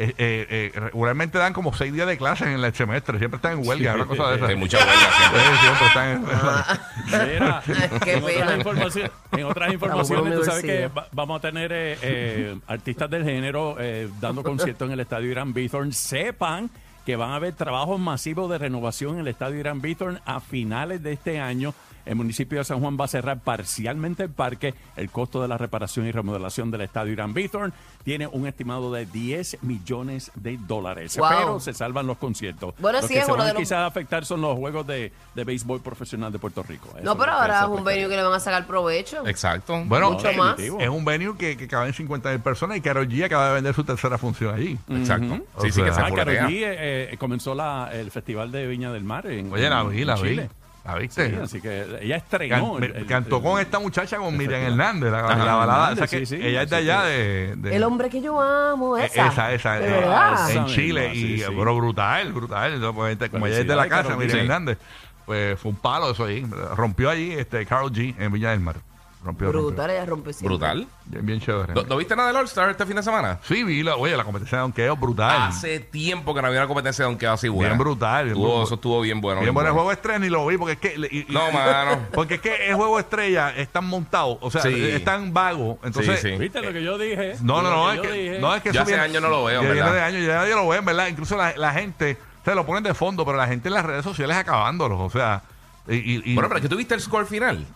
eh, 0.02 0.14
eh, 0.18 0.70
eh, 0.74 0.80
regularmente 0.80 1.38
dan 1.38 1.52
como 1.52 1.72
seis 1.74 1.92
días 1.92 2.06
de 2.06 2.16
clases 2.18 2.48
en 2.48 2.62
el 2.64 2.74
semestre, 2.74 3.18
siempre 3.18 3.36
están 3.36 3.58
en 3.60 3.66
huelga, 3.68 3.94
una 3.94 4.06
cosa 4.06 4.30
de 4.30 4.36
esas. 4.36 4.48
Hay 4.50 4.56
mucha 4.56 4.78
huelga 4.78 5.10
siempre. 5.16 5.86
Están 5.86 6.08
en- 6.10 7.32
Mira, 7.32 7.62
Qué 8.04 8.12
en, 8.14 8.22
otras 8.24 8.56
informaciones, 8.58 9.10
en 9.32 9.44
otras 9.44 9.72
informaciones, 9.72 10.34
tú 10.34 10.44
sabes 10.44 10.64
que 10.64 10.88
va- 10.88 11.06
vamos 11.12 11.38
a 11.38 11.40
tener 11.40 11.72
eh, 11.72 11.98
eh, 12.02 12.58
artistas 12.66 13.10
del 13.10 13.24
género 13.24 13.76
eh, 13.78 14.08
dando 14.20 14.42
conciertos 14.42 14.86
en 14.86 14.92
el 14.92 15.00
Estadio 15.00 15.30
Irán 15.30 15.52
Bithorn. 15.52 15.92
Sepan 15.92 16.70
que 17.06 17.16
van 17.16 17.30
a 17.30 17.36
haber 17.36 17.54
trabajos 17.54 17.98
masivos 17.98 18.50
de 18.50 18.58
renovación 18.58 19.14
en 19.14 19.20
el 19.20 19.28
Estadio 19.28 19.58
Irán 19.58 19.80
Bithorn 19.80 20.20
a 20.26 20.40
finales 20.40 21.02
de 21.02 21.12
este 21.12 21.40
año. 21.40 21.74
El 22.06 22.16
municipio 22.16 22.58
de 22.58 22.64
San 22.64 22.80
Juan 22.80 22.96
va 23.00 23.04
a 23.04 23.08
cerrar 23.08 23.40
parcialmente 23.40 24.22
el 24.24 24.30
parque. 24.30 24.74
El 24.96 25.10
costo 25.10 25.40
de 25.42 25.48
la 25.48 25.58
reparación 25.58 26.06
y 26.06 26.12
remodelación 26.12 26.70
del 26.70 26.80
estadio 26.82 27.12
Irán 27.12 27.34
Bithorn 27.34 27.72
tiene 28.04 28.26
un 28.26 28.46
estimado 28.46 28.92
de 28.92 29.06
10 29.06 29.58
millones 29.62 30.30
de 30.34 30.58
dólares. 30.66 31.16
Wow. 31.18 31.28
Pero 31.28 31.60
se 31.60 31.72
salvan 31.74 32.06
los 32.06 32.18
conciertos. 32.18 32.74
Bueno, 32.78 33.00
Lo 33.00 33.06
sí, 33.06 33.14
que 33.14 33.20
es 33.20 33.26
se 33.26 33.32
uno 33.32 33.38
van 33.38 33.48
de 33.48 33.52
los- 33.54 33.60
quizás 33.62 33.78
a 33.78 33.86
afectar 33.86 34.24
son 34.24 34.40
los 34.40 34.56
juegos 34.56 34.86
de, 34.86 35.12
de 35.34 35.44
béisbol 35.44 35.80
profesional 35.80 36.32
de 36.32 36.38
Puerto 36.38 36.62
Rico. 36.62 36.88
Eso 36.94 37.04
No, 37.04 37.16
pero 37.16 37.32
ahora 37.32 37.60
es 37.62 37.68
un 37.68 37.84
venue 37.84 38.08
que 38.08 38.16
le 38.16 38.22
van 38.22 38.32
a 38.34 38.40
sacar 38.40 38.66
provecho. 38.66 39.26
Exacto. 39.26 39.82
Bueno, 39.86 40.12
Mucho 40.12 40.32
más. 40.34 40.58
es 40.58 40.88
un 40.88 41.04
venue 41.04 41.36
que, 41.36 41.56
que 41.56 41.68
cabe 41.68 41.88
en 41.88 41.94
50 41.94 42.30
mil 42.30 42.40
personas 42.40 42.76
y 42.76 42.80
Karol 42.80 43.08
G 43.08 43.24
acaba 43.24 43.48
de 43.48 43.54
vender 43.54 43.74
su 43.74 43.84
tercera 43.84 44.18
función 44.18 44.54
allí. 44.54 44.78
Exacto. 44.88 45.40
O 45.54 45.62
Sí, 45.62 45.70
sí, 45.70 45.82
que 45.82 45.92
se 45.92 46.00
Ah, 46.00 46.10
Karol. 46.14 46.34
G 46.34 46.50
eh, 46.50 47.08
eh, 47.12 47.16
comenzó 47.18 47.54
la, 47.54 47.90
el 47.92 48.10
Festival 48.10 48.50
de 48.52 48.66
Viña 48.66 48.90
del 48.92 49.04
Mar 49.04 49.26
en, 49.26 49.52
Oye, 49.52 49.68
la 49.68 49.82
vi, 49.84 50.00
en 50.00 50.06
la 50.06 50.14
vi. 50.16 50.28
Chile. 50.30 50.50
¿La 50.92 50.98
viste? 50.98 51.30
Sí, 51.30 51.36
así 51.42 51.60
que 51.60 51.98
ella 52.02 52.16
estrenó. 52.16 52.74
Can- 52.74 52.84
el- 52.84 52.96
el- 52.96 53.06
cantó 53.06 53.36
el- 53.38 53.42
con 53.42 53.60
esta 53.60 53.78
muchacha, 53.78 54.16
con 54.18 54.36
Miriam. 54.36 54.60
Hernández, 54.62 55.12
la, 55.12 55.22
balada. 55.22 55.62
Hernández, 55.62 55.98
esa 56.04 56.06
que 56.18 56.26
sí, 56.26 56.36
sí. 56.36 56.46
ella 56.46 56.62
es 56.62 56.70
de 56.70 56.76
allá, 56.76 57.02
de, 57.02 57.54
de- 57.56 57.76
El 57.76 57.82
hombre 57.84 58.08
que 58.10 58.20
yo 58.20 58.40
amo, 58.40 58.98
eh, 58.98 59.06
esa. 59.06 59.28
Esa, 59.28 59.52
esa, 59.52 59.72
De 59.74 59.88
eh, 59.88 59.90
verdad. 59.92 60.50
en 60.50 60.66
Chile. 60.66 61.08
misma, 61.10 61.14
y, 61.14 61.20
sí, 61.38 61.38
sí. 61.38 61.54
Pero 61.56 61.76
brutal, 61.76 62.32
brutal. 62.32 62.72
Entonces, 62.74 62.96
pues, 62.96 63.12
este, 63.12 63.30
como 63.30 63.46
ella 63.46 63.58
es 63.58 63.66
de 63.66 63.76
la 63.76 63.88
casa. 63.88 64.16
Miriam 64.16 64.30
Sí. 64.30 64.38
Hernández, 64.38 64.78
pues 65.26 65.58
fue 65.60 65.70
un 65.70 65.76
palo 65.76 66.10
eso 66.10 66.24
ahí. 66.24 66.46
Rompió 66.74 67.10
allí 67.10 67.32
este 67.32 67.64
Carol 67.66 67.92
G 67.92 68.14
en 68.18 68.32
Villa 68.32 68.50
del 68.50 68.60
Mar. 68.60 68.76
Rompió, 69.22 69.48
Brutal, 69.50 69.90
ella 69.90 70.06
rompe 70.06 70.32
siempre. 70.32 70.48
Brutal. 70.56 70.86
Bien, 71.04 71.26
bien 71.26 71.40
chévere. 71.40 71.74
¿No, 71.74 71.82
no 71.82 71.96
viste 71.98 72.16
nada 72.16 72.28
del 72.28 72.36
All-Star 72.38 72.70
este 72.70 72.86
fin 72.86 72.96
de 72.96 73.02
semana? 73.02 73.38
Sí, 73.42 73.62
vi, 73.64 73.82
la, 73.82 73.96
oye, 73.96 74.16
la 74.16 74.24
competencia 74.24 74.56
de 74.56 74.62
donkeo 74.62 74.96
brutal. 74.96 75.42
Hace 75.48 75.78
tiempo 75.80 76.34
que 76.34 76.40
no 76.40 76.48
había 76.48 76.60
una 76.60 76.66
competencia 76.68 77.04
de 77.04 77.10
donkeo 77.10 77.32
así 77.32 77.48
buena. 77.48 77.68
Bien 77.74 77.78
brutal. 77.78 78.24
Bien, 78.24 78.36
Estuvo- 78.36 78.60
bru- 78.60 78.64
eso 78.64 78.74
estuvo 78.76 79.00
bien 79.02 79.20
bueno. 79.20 79.42
bien 79.42 79.52
bueno. 79.52 79.68
El 79.68 79.74
juego 79.74 79.92
estrella 79.92 80.18
ni 80.20 80.30
lo 80.30 80.46
vi 80.46 80.56
porque 80.56 80.72
es 80.72 80.78
que... 80.78 80.94
y- 81.10 81.18
y- 81.18 81.26
No, 81.28 81.50
mano. 81.52 81.98
Porque 82.14 82.36
es 82.36 82.40
que 82.40 82.68
el 82.70 82.74
juego 82.76 82.98
estrella 82.98 83.50
es 83.54 83.68
tan 83.68 83.84
montado, 83.84 84.38
o 84.40 84.50
sea, 84.50 84.62
Sí. 84.62 84.74
es 84.90 85.04
tan 85.04 85.34
vago. 85.34 85.78
Entonces, 85.84 86.18
Sí, 86.20 86.30
sí. 86.30 86.36
¿Viste 86.38 86.62
lo 86.62 86.72
que 86.72 86.82
yo 86.82 86.96
dije? 86.96 87.34
No, 87.42 87.60
no, 87.60 87.70
no, 87.70 87.86
que 87.88 87.90
es 87.90 87.96
yo 87.96 88.02
que, 88.02 88.12
dije. 88.22 88.38
no, 88.40 88.54
es 88.54 88.62
que 88.62 88.68
Yo 88.68 88.72
eso 88.72 88.82
hace 88.84 88.90
viene- 88.92 89.04
años 89.04 89.22
no 89.22 89.28
lo 89.28 89.44
veo, 89.44 89.60
ya 89.62 89.68
¿verdad? 89.68 89.84
viene 89.84 89.96
de 89.98 90.02
años, 90.02 90.26
ya 90.26 90.34
nadie 90.36 90.54
lo 90.54 90.66
ve, 90.66 90.78
en 90.78 90.84
¿verdad? 90.86 91.08
Incluso 91.08 91.36
la, 91.36 91.54
la 91.58 91.72
gente, 91.74 92.16
se 92.42 92.54
lo 92.54 92.64
ponen 92.64 92.82
de 92.84 92.94
fondo, 92.94 93.26
pero 93.26 93.36
la 93.36 93.46
gente 93.48 93.68
en 93.68 93.74
las 93.74 93.84
redes 93.84 94.02
sociales 94.02 94.34
acabándolos, 94.38 94.98
o 94.98 95.10
sea, 95.10 95.42
y, 95.86 95.96
y- 95.96 96.22
y- 96.24 96.34
Bueno, 96.34 96.48
pero 96.48 96.56
es 96.56 96.62
que 96.62 96.68
tuviste 96.70 96.94
el 96.94 97.02
score 97.02 97.26
final. 97.26 97.66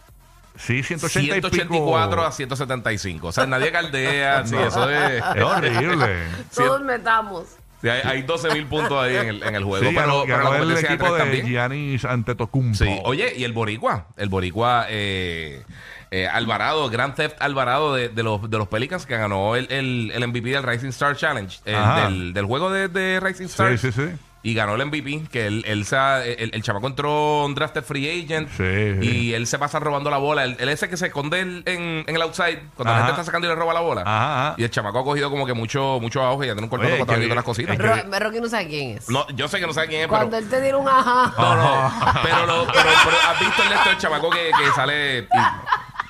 Sí, 0.56 0.82
180 0.82 1.20
y 1.20 1.40
184 1.40 2.10
pico. 2.10 2.22
a 2.26 2.32
175. 2.32 3.26
O 3.28 3.32
sea, 3.32 3.46
nadie 3.46 3.72
caldea. 3.72 4.46
sí, 4.46 4.56
eso 4.56 4.88
es. 4.90 5.22
Es 5.36 5.42
horrible. 5.42 6.24
Todos 6.54 6.82
metamos. 6.82 7.44
Sí, 7.82 7.88
hay, 7.90 8.00
hay 8.04 8.22
12 8.22 8.54
mil 8.54 8.66
puntos 8.66 8.92
ahí 9.02 9.14
en 9.16 9.28
el, 9.28 9.42
en 9.42 9.54
el 9.56 9.64
juego. 9.64 9.86
Sí, 9.86 9.94
pero, 9.94 10.24
pero 10.26 10.52
la 10.52 10.58
el 10.58 10.68
de 10.68 10.80
equipo 10.80 11.12
de 11.12 11.18
también. 11.18 11.46
Giannis 11.46 12.04
Antetokounmpo. 12.06 12.78
Sí, 12.82 12.98
oye, 13.04 13.34
y 13.36 13.44
el 13.44 13.52
Boricua, 13.52 14.06
el 14.16 14.30
Boricua 14.30 14.86
eh, 14.88 15.62
eh, 16.10 16.26
Alvarado, 16.26 16.88
Grand 16.88 17.14
Theft 17.14 17.36
Alvarado 17.42 17.94
de, 17.94 18.08
de 18.08 18.22
los, 18.22 18.48
de 18.48 18.56
los 18.56 18.68
Pelicans 18.68 19.04
que 19.04 19.18
ganó 19.18 19.54
el, 19.54 19.66
el, 19.70 20.12
el 20.14 20.28
MVP 20.28 20.48
del 20.48 20.62
Rising 20.62 20.88
Star 20.90 21.14
Challenge, 21.14 21.58
eh, 21.66 21.76
del, 22.04 22.32
del 22.32 22.46
juego 22.46 22.70
de, 22.70 22.88
de 22.88 23.20
Rising 23.20 23.46
Star. 23.46 23.76
Sí, 23.76 23.92
sí, 23.92 23.92
sí. 23.92 24.14
Y 24.46 24.52
ganó 24.52 24.74
el 24.74 24.84
MVP, 24.84 25.22
que 25.32 25.46
él, 25.46 25.64
él 25.66 25.86
se 25.86 25.96
ha- 25.96 26.22
el, 26.22 26.50
el 26.52 26.62
chamaco 26.62 26.86
entró 26.86 27.46
un 27.46 27.54
drafted 27.54 27.82
free 27.82 28.22
agent 28.24 28.46
Sí, 28.50 29.00
sí. 29.00 29.08
y 29.30 29.32
él 29.32 29.46
se 29.46 29.58
pasa 29.58 29.78
robando 29.80 30.10
la 30.10 30.18
bola. 30.18 30.44
Él, 30.44 30.54
él 30.60 30.68
ese 30.68 30.86
que 30.90 30.98
se 30.98 31.06
esconde 31.06 31.40
en, 31.40 31.62
en- 31.64 32.04
el 32.06 32.20
outside 32.20 32.58
cuando 32.76 32.92
la 32.92 32.98
gente 32.98 33.12
está 33.12 33.24
sacando 33.24 33.46
y 33.46 33.50
le 33.50 33.56
roba 33.56 33.72
la 33.72 33.80
bola. 33.80 34.02
Ajá, 34.02 34.48
ajá. 34.48 34.54
Y 34.58 34.64
el 34.64 34.70
chamaco 34.70 34.98
ha 34.98 35.04
cogido 35.04 35.30
como 35.30 35.46
que 35.46 35.54
mucho, 35.54 35.98
mucho 35.98 36.22
auge 36.22 36.44
y 36.44 36.48
ya 36.48 36.52
tiene 36.52 36.64
un 36.66 36.68
cortado 36.68 36.92
Oye, 36.92 37.04
para 37.06 37.16
viendo 37.16 37.34
las 37.34 37.44
cositas. 37.44 37.74
es 37.74 37.80
que- 37.80 37.86
Ro- 38.02 38.18
Rocky 38.20 38.40
no 38.40 38.48
sabe 38.50 38.68
quién 38.68 38.98
es. 38.98 39.08
No, 39.08 39.26
yo 39.30 39.48
sé 39.48 39.58
que 39.60 39.66
no 39.66 39.72
sabe 39.72 39.86
quién 39.88 40.02
es, 40.02 40.06
pero... 40.08 40.18
Cuando 40.18 40.36
él 40.36 40.48
te 40.50 40.60
diera 40.60 40.76
un 40.76 40.88
ajá. 40.88 41.32
No, 41.38 41.54
no, 41.56 41.92
pero, 42.22 42.46
lo- 42.46 42.66
pero, 42.66 42.88
pero 43.04 43.16
has 43.26 43.40
visto 43.40 43.62
el 43.62 43.72
esto 43.72 43.88
del 43.88 43.98
chamaco 43.98 44.28
que, 44.28 44.50
que 44.62 44.70
sale 44.76 45.20
y- 45.20 45.26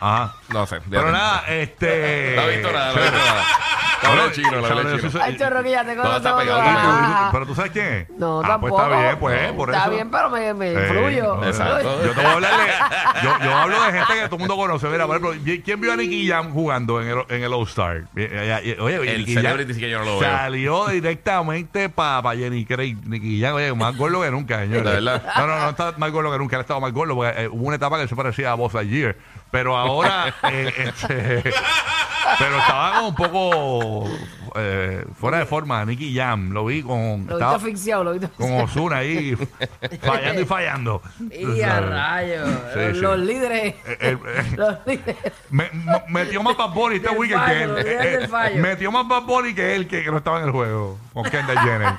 Ajá. 0.00 0.34
no 0.48 0.66
sé. 0.66 0.80
Pero 0.90 1.12
nada, 1.12 1.44
este... 1.48 2.32
No 2.34 2.42
he 2.42 2.56
visto 2.56 2.72
nada, 2.72 2.92
no 2.94 2.98
he 3.00 3.02
visto 3.04 3.18
nada. 3.18 3.44
Hablé 4.04 4.32
chino, 4.32 4.50
no 4.60 4.66
hablé 4.66 5.00
Chino, 5.00 5.20
Ay, 5.22 5.36
Rocky, 5.50 5.70
ya 5.70 5.84
te 5.84 5.94
No, 5.94 6.02
conozco. 6.02 6.16
está 6.16 6.38
pegado, 6.38 6.60
está. 6.62 7.28
Pero 7.32 7.46
tú 7.46 7.54
sabes 7.54 7.70
quién 7.72 7.86
es. 7.86 8.10
No, 8.18 8.40
Ah, 8.40 8.46
tampoco. 8.48 8.76
Pues 8.76 8.84
está 8.86 9.00
bien, 9.02 9.18
pues, 9.18 9.52
por 9.52 9.70
Está 9.70 9.82
eso. 9.82 9.90
bien, 9.90 10.10
pero 10.10 10.30
me, 10.30 10.54
me 10.54 10.68
Eh, 10.70 10.72
influyo. 10.86 11.36
no, 11.36 11.44
Exacto. 11.46 12.02
Yo 12.04 12.10
te 12.10 12.16
voy 12.20 12.24
a 12.24 12.32
hablar 12.32 12.52
de. 12.52 13.22
Yo, 13.22 13.44
yo 13.44 13.54
hablo 13.56 13.82
de 13.82 13.92
gente 13.92 14.14
que 14.14 14.24
todo 14.26 14.34
el 14.36 14.38
mundo 14.40 14.56
conoce. 14.56 14.86
Mira, 14.88 15.06
por 15.06 15.16
ejemplo, 15.16 15.40
¿quién 15.64 15.80
vio 15.80 15.92
a 15.92 15.96
Nicky 15.96 16.28
Jam 16.28 16.52
jugando 16.52 17.00
en 17.02 17.08
el, 17.08 17.18
en 17.28 17.42
el 17.42 17.52
All-Star? 17.52 18.04
Eh, 18.16 18.60
eh, 18.64 18.76
Oye, 18.80 18.96
El 18.96 19.18
Nicky 19.20 19.34
Jam 19.34 19.42
celebrity 19.42 19.74
sí 19.74 19.80
que 19.80 19.90
yo 19.90 19.98
no 20.00 20.04
lo 20.04 20.18
veo. 20.20 20.30
Salió 20.30 20.86
directamente 20.88 21.88
para 21.88 22.34
Jenny 22.36 22.64
Craig. 22.64 22.96
Nicky 23.06 23.40
Jam, 23.40 23.54
oye, 23.54 23.72
más 23.74 23.96
gordo 23.96 24.20
que 24.22 24.30
nunca, 24.30 24.58
señor. 24.60 24.84
No, 24.84 25.46
no, 25.46 25.58
no 25.58 25.70
está 25.70 25.94
más 25.96 26.10
gordo 26.10 26.30
que 26.32 26.38
nunca. 26.38 26.56
Él 26.56 26.60
ha 26.60 26.62
estado 26.62 26.80
más 26.80 26.92
gordo 26.92 27.14
porque 27.14 27.42
eh, 27.44 27.48
hubo 27.48 27.66
una 27.66 27.76
etapa 27.76 27.98
que 27.98 28.08
se 28.08 28.16
parecía 28.16 28.52
a 28.52 28.54
Buzz 28.54 28.74
Lightyear. 28.74 29.16
Pero 29.54 29.76
ahora. 29.76 30.34
eh, 30.50 30.72
este, 30.78 31.42
pero 32.40 32.58
estaba 32.58 32.94
como 32.96 33.08
un 33.10 33.14
poco 33.14 34.10
eh, 34.56 35.04
fuera 35.16 35.38
de 35.38 35.46
forma. 35.46 35.84
Nicky 35.84 36.12
Jam, 36.12 36.50
lo 36.50 36.64
vi 36.64 36.82
con. 36.82 37.24
Lo 37.28 37.34
estaba 37.34 37.54
asfixiado, 37.54 38.02
lo 38.02 38.12
viste 38.14 38.28
con 38.30 38.52
Osuna 38.62 38.96
ahí, 38.96 39.36
fallando 40.02 40.40
y 40.40 40.44
fallando. 40.44 41.02
Y 41.30 41.62
a 41.62 41.78
rayos. 41.78 42.48
Sí, 42.72 42.80
los, 42.80 42.96
sí. 42.96 43.00
los 43.00 43.18
líderes. 43.20 43.74
Eh, 43.86 44.18
los 44.56 44.76
líderes. 44.86 45.32
Me- 45.50 45.70
me- 45.70 46.02
metió 46.08 46.42
más 46.42 46.56
Bad 46.56 46.70
Bunny 46.70 46.96
este 46.96 47.10
weekend 47.10 47.46
que 47.46 47.62
él. 47.62 47.74
Eh, 47.78 48.28
eh, 48.32 48.58
metió 48.58 48.90
más 48.90 49.06
Bad 49.06 49.22
Bunny 49.22 49.54
que 49.54 49.76
él 49.76 49.86
que, 49.86 50.02
que 50.02 50.10
no 50.10 50.16
estaba 50.16 50.40
en 50.40 50.46
el 50.46 50.50
juego 50.50 50.98
con 51.12 51.22
Kendall 51.30 51.58
Jenner. 51.60 51.92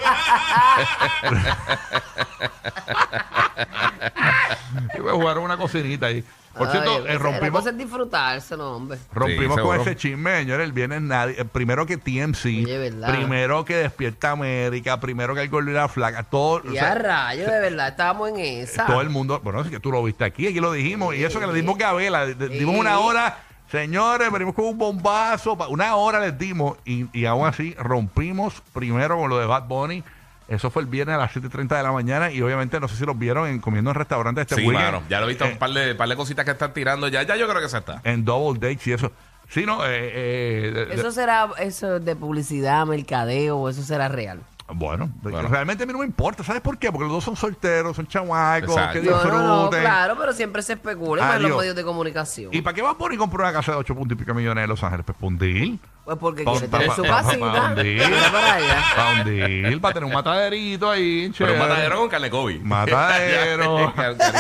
y 4.93 4.99
voy 4.99 5.09
a 5.09 5.13
jugar 5.13 5.37
una 5.39 5.55
cocinita 5.55 6.07
ahí. 6.07 6.21
Por 6.57 6.71
cierto, 6.71 6.91
Ay, 6.91 7.03
eh, 7.07 7.13
La 7.13 7.19
rompimos, 7.19 7.59
cosa 7.59 7.69
es 7.71 7.77
disfrutarse, 7.77 8.55
no, 8.57 8.75
hombre. 8.77 8.97
rompimos 9.13 9.55
Sí, 9.57 9.61
con 9.61 9.79
ese 9.81 9.95
chisme, 9.95 10.39
señores. 10.39 10.65
El 10.65 10.71
viernes 10.73 11.01
nadie. 11.01 11.35
eh, 11.39 11.45
primero 11.45 11.85
que 11.85 11.97
TMC, 11.97 12.45
Oye, 12.65 12.77
¿verdad? 12.77 13.09
primero 13.13 13.65
que 13.65 13.75
Despierta 13.75 14.31
América, 14.31 14.99
primero 14.99 15.35
que 15.35 15.41
el 15.41 15.49
Gordo 15.49 15.69
y 15.71 15.73
la 15.73 15.87
Flaca. 15.87 16.23
Todo, 16.23 16.61
o 16.65 16.71
Y 16.71 16.75
sea, 16.77 16.93
a 16.93 16.95
rayos, 16.95 17.51
de 17.51 17.59
verdad, 17.59 17.89
estábamos 17.89 18.29
en 18.29 18.37
esa. 18.39 18.85
todo 18.85 19.01
el 19.01 19.09
mundo, 19.09 19.39
bueno, 19.43 19.61
es 19.61 19.69
que 19.69 19.79
tú 19.79 19.91
lo 19.91 20.01
viste 20.03 20.23
aquí, 20.23 20.47
aquí 20.47 20.59
lo 20.59 20.71
dijimos, 20.71 21.13
y 21.15 21.23
eso 21.23 21.39
que 21.39 21.47
le 21.47 21.53
dimos 21.53 21.77
Gabela, 21.77 22.25
le 22.25 22.33
dimos 22.35 22.73
Sí. 22.75 22.79
una 22.79 22.99
hora, 22.99 23.37
señores, 23.71 24.31
venimos 24.31 24.55
con 24.55 24.65
un 24.65 24.77
bombazo, 24.77 25.53
una 25.69 25.95
hora 25.95 26.19
les 26.19 26.37
dimos, 26.37 26.77
y, 26.85 27.05
y 27.11 27.25
aún 27.25 27.45
así 27.47 27.73
rompimos 27.77 28.61
primero 28.73 29.17
con 29.17 29.29
lo 29.29 29.37
de 29.39 29.45
Bad 29.45 29.63
Bunny. 29.67 30.03
Eso 30.47 30.69
fue 30.69 30.83
el 30.83 30.87
viernes 30.87 31.15
a 31.15 31.17
las 31.19 31.35
7.30 31.35 31.75
de 31.75 31.81
la 31.83 31.91
mañana 31.91 32.31
y 32.31 32.41
obviamente 32.41 32.79
no 32.79 32.87
sé 32.87 32.95
si 32.95 33.05
los 33.05 33.17
vieron 33.17 33.47
en, 33.47 33.59
comiendo 33.59 33.89
en 33.91 33.95
restaurantes 33.95 34.43
este 34.43 34.55
Sí, 34.55 34.67
weekend. 34.67 34.85
mano. 34.85 35.03
Ya 35.09 35.19
lo 35.19 35.25
he 35.25 35.29
visto, 35.29 35.45
Eh, 35.45 35.53
un 35.53 35.57
par 35.57 35.71
de, 35.71 35.95
par 35.95 36.07
de 36.07 36.15
cositas 36.15 36.45
que 36.45 36.51
están 36.51 36.71
tirando. 36.73 37.07
Ya, 37.07 37.23
ya 37.23 37.35
yo 37.35 37.47
creo 37.47 37.61
que 37.61 37.69
se 37.69 37.77
está. 37.79 37.99
En 38.03 38.23
double 38.23 38.59
dates 38.59 38.85
y 38.87 38.93
eso. 38.93 39.11
Sí, 39.49 39.65
no, 39.65 39.85
eh, 39.85 39.89
eh, 40.13 40.87
Eso 40.91 41.11
será 41.11 41.49
eso 41.59 41.99
de 41.99 42.15
publicidad, 42.15 42.85
mercadeo, 42.85 43.57
o 43.57 43.69
eso 43.69 43.81
será 43.83 44.07
real. 44.07 44.39
bueno, 44.73 45.11
realmente 45.23 45.83
a 45.83 45.87
mí 45.87 45.93
no 45.93 45.99
me 45.99 46.05
importa. 46.05 46.43
¿Sabes 46.43 46.61
por 46.61 46.77
qué? 46.79 46.91
Porque 46.91 47.03
los 47.05 47.13
dos 47.13 47.23
son 47.23 47.35
solteros, 47.35 47.95
son 47.95 48.07
chamacos, 48.07 48.75
que 48.91 48.99
No, 49.01 49.01
disfruten. 49.01 49.31
no, 49.39 49.63
no, 49.65 49.69
claro, 49.69 50.15
pero 50.19 50.33
siempre 50.33 50.61
se 50.63 50.73
especula 50.73 51.35
en 51.37 51.43
los 51.43 51.57
medios 51.57 51.75
de 51.75 51.83
comunicación. 51.83 52.51
¿Y 52.53 52.61
para 52.61 52.73
qué 52.73 52.81
Bad 52.81 52.95
Bunny 52.97 53.17
compró 53.17 53.43
una 53.43 53.53
casa 53.53 53.71
de 53.73 53.77
8 53.77 53.93
puntos 53.95 54.15
y 54.15 54.19
pico 54.19 54.33
millones 54.33 54.63
en 54.63 54.69
Los 54.69 54.83
Ángeles? 54.83 55.05
Pues 55.05 55.17
pundir. 55.17 55.79
Pues 56.05 56.17
porque 56.19 56.43
Pa- 56.43 56.51
quiere 56.51 56.67
pa- 56.67 56.77
tener 56.77 56.89
pa- 56.89 56.95
su 56.95 57.01
casita. 57.03 57.51
pa- 57.51 57.65
hundir. 57.71 57.97
Mira 58.07 58.31
para. 58.31 58.57
Para 58.95 59.11
hundir, 59.23 59.81
para 59.81 59.93
tener 59.95 60.07
un 60.07 60.13
mataderito 60.13 60.91
ahí. 60.91 61.33
Pero 61.35 61.53
un 61.53 61.59
matadero 61.59 61.97
con 61.97 62.09
carne 62.09 62.29
Kobe. 62.29 62.59
Matadero. 62.59 63.91
Carita. 63.95 64.31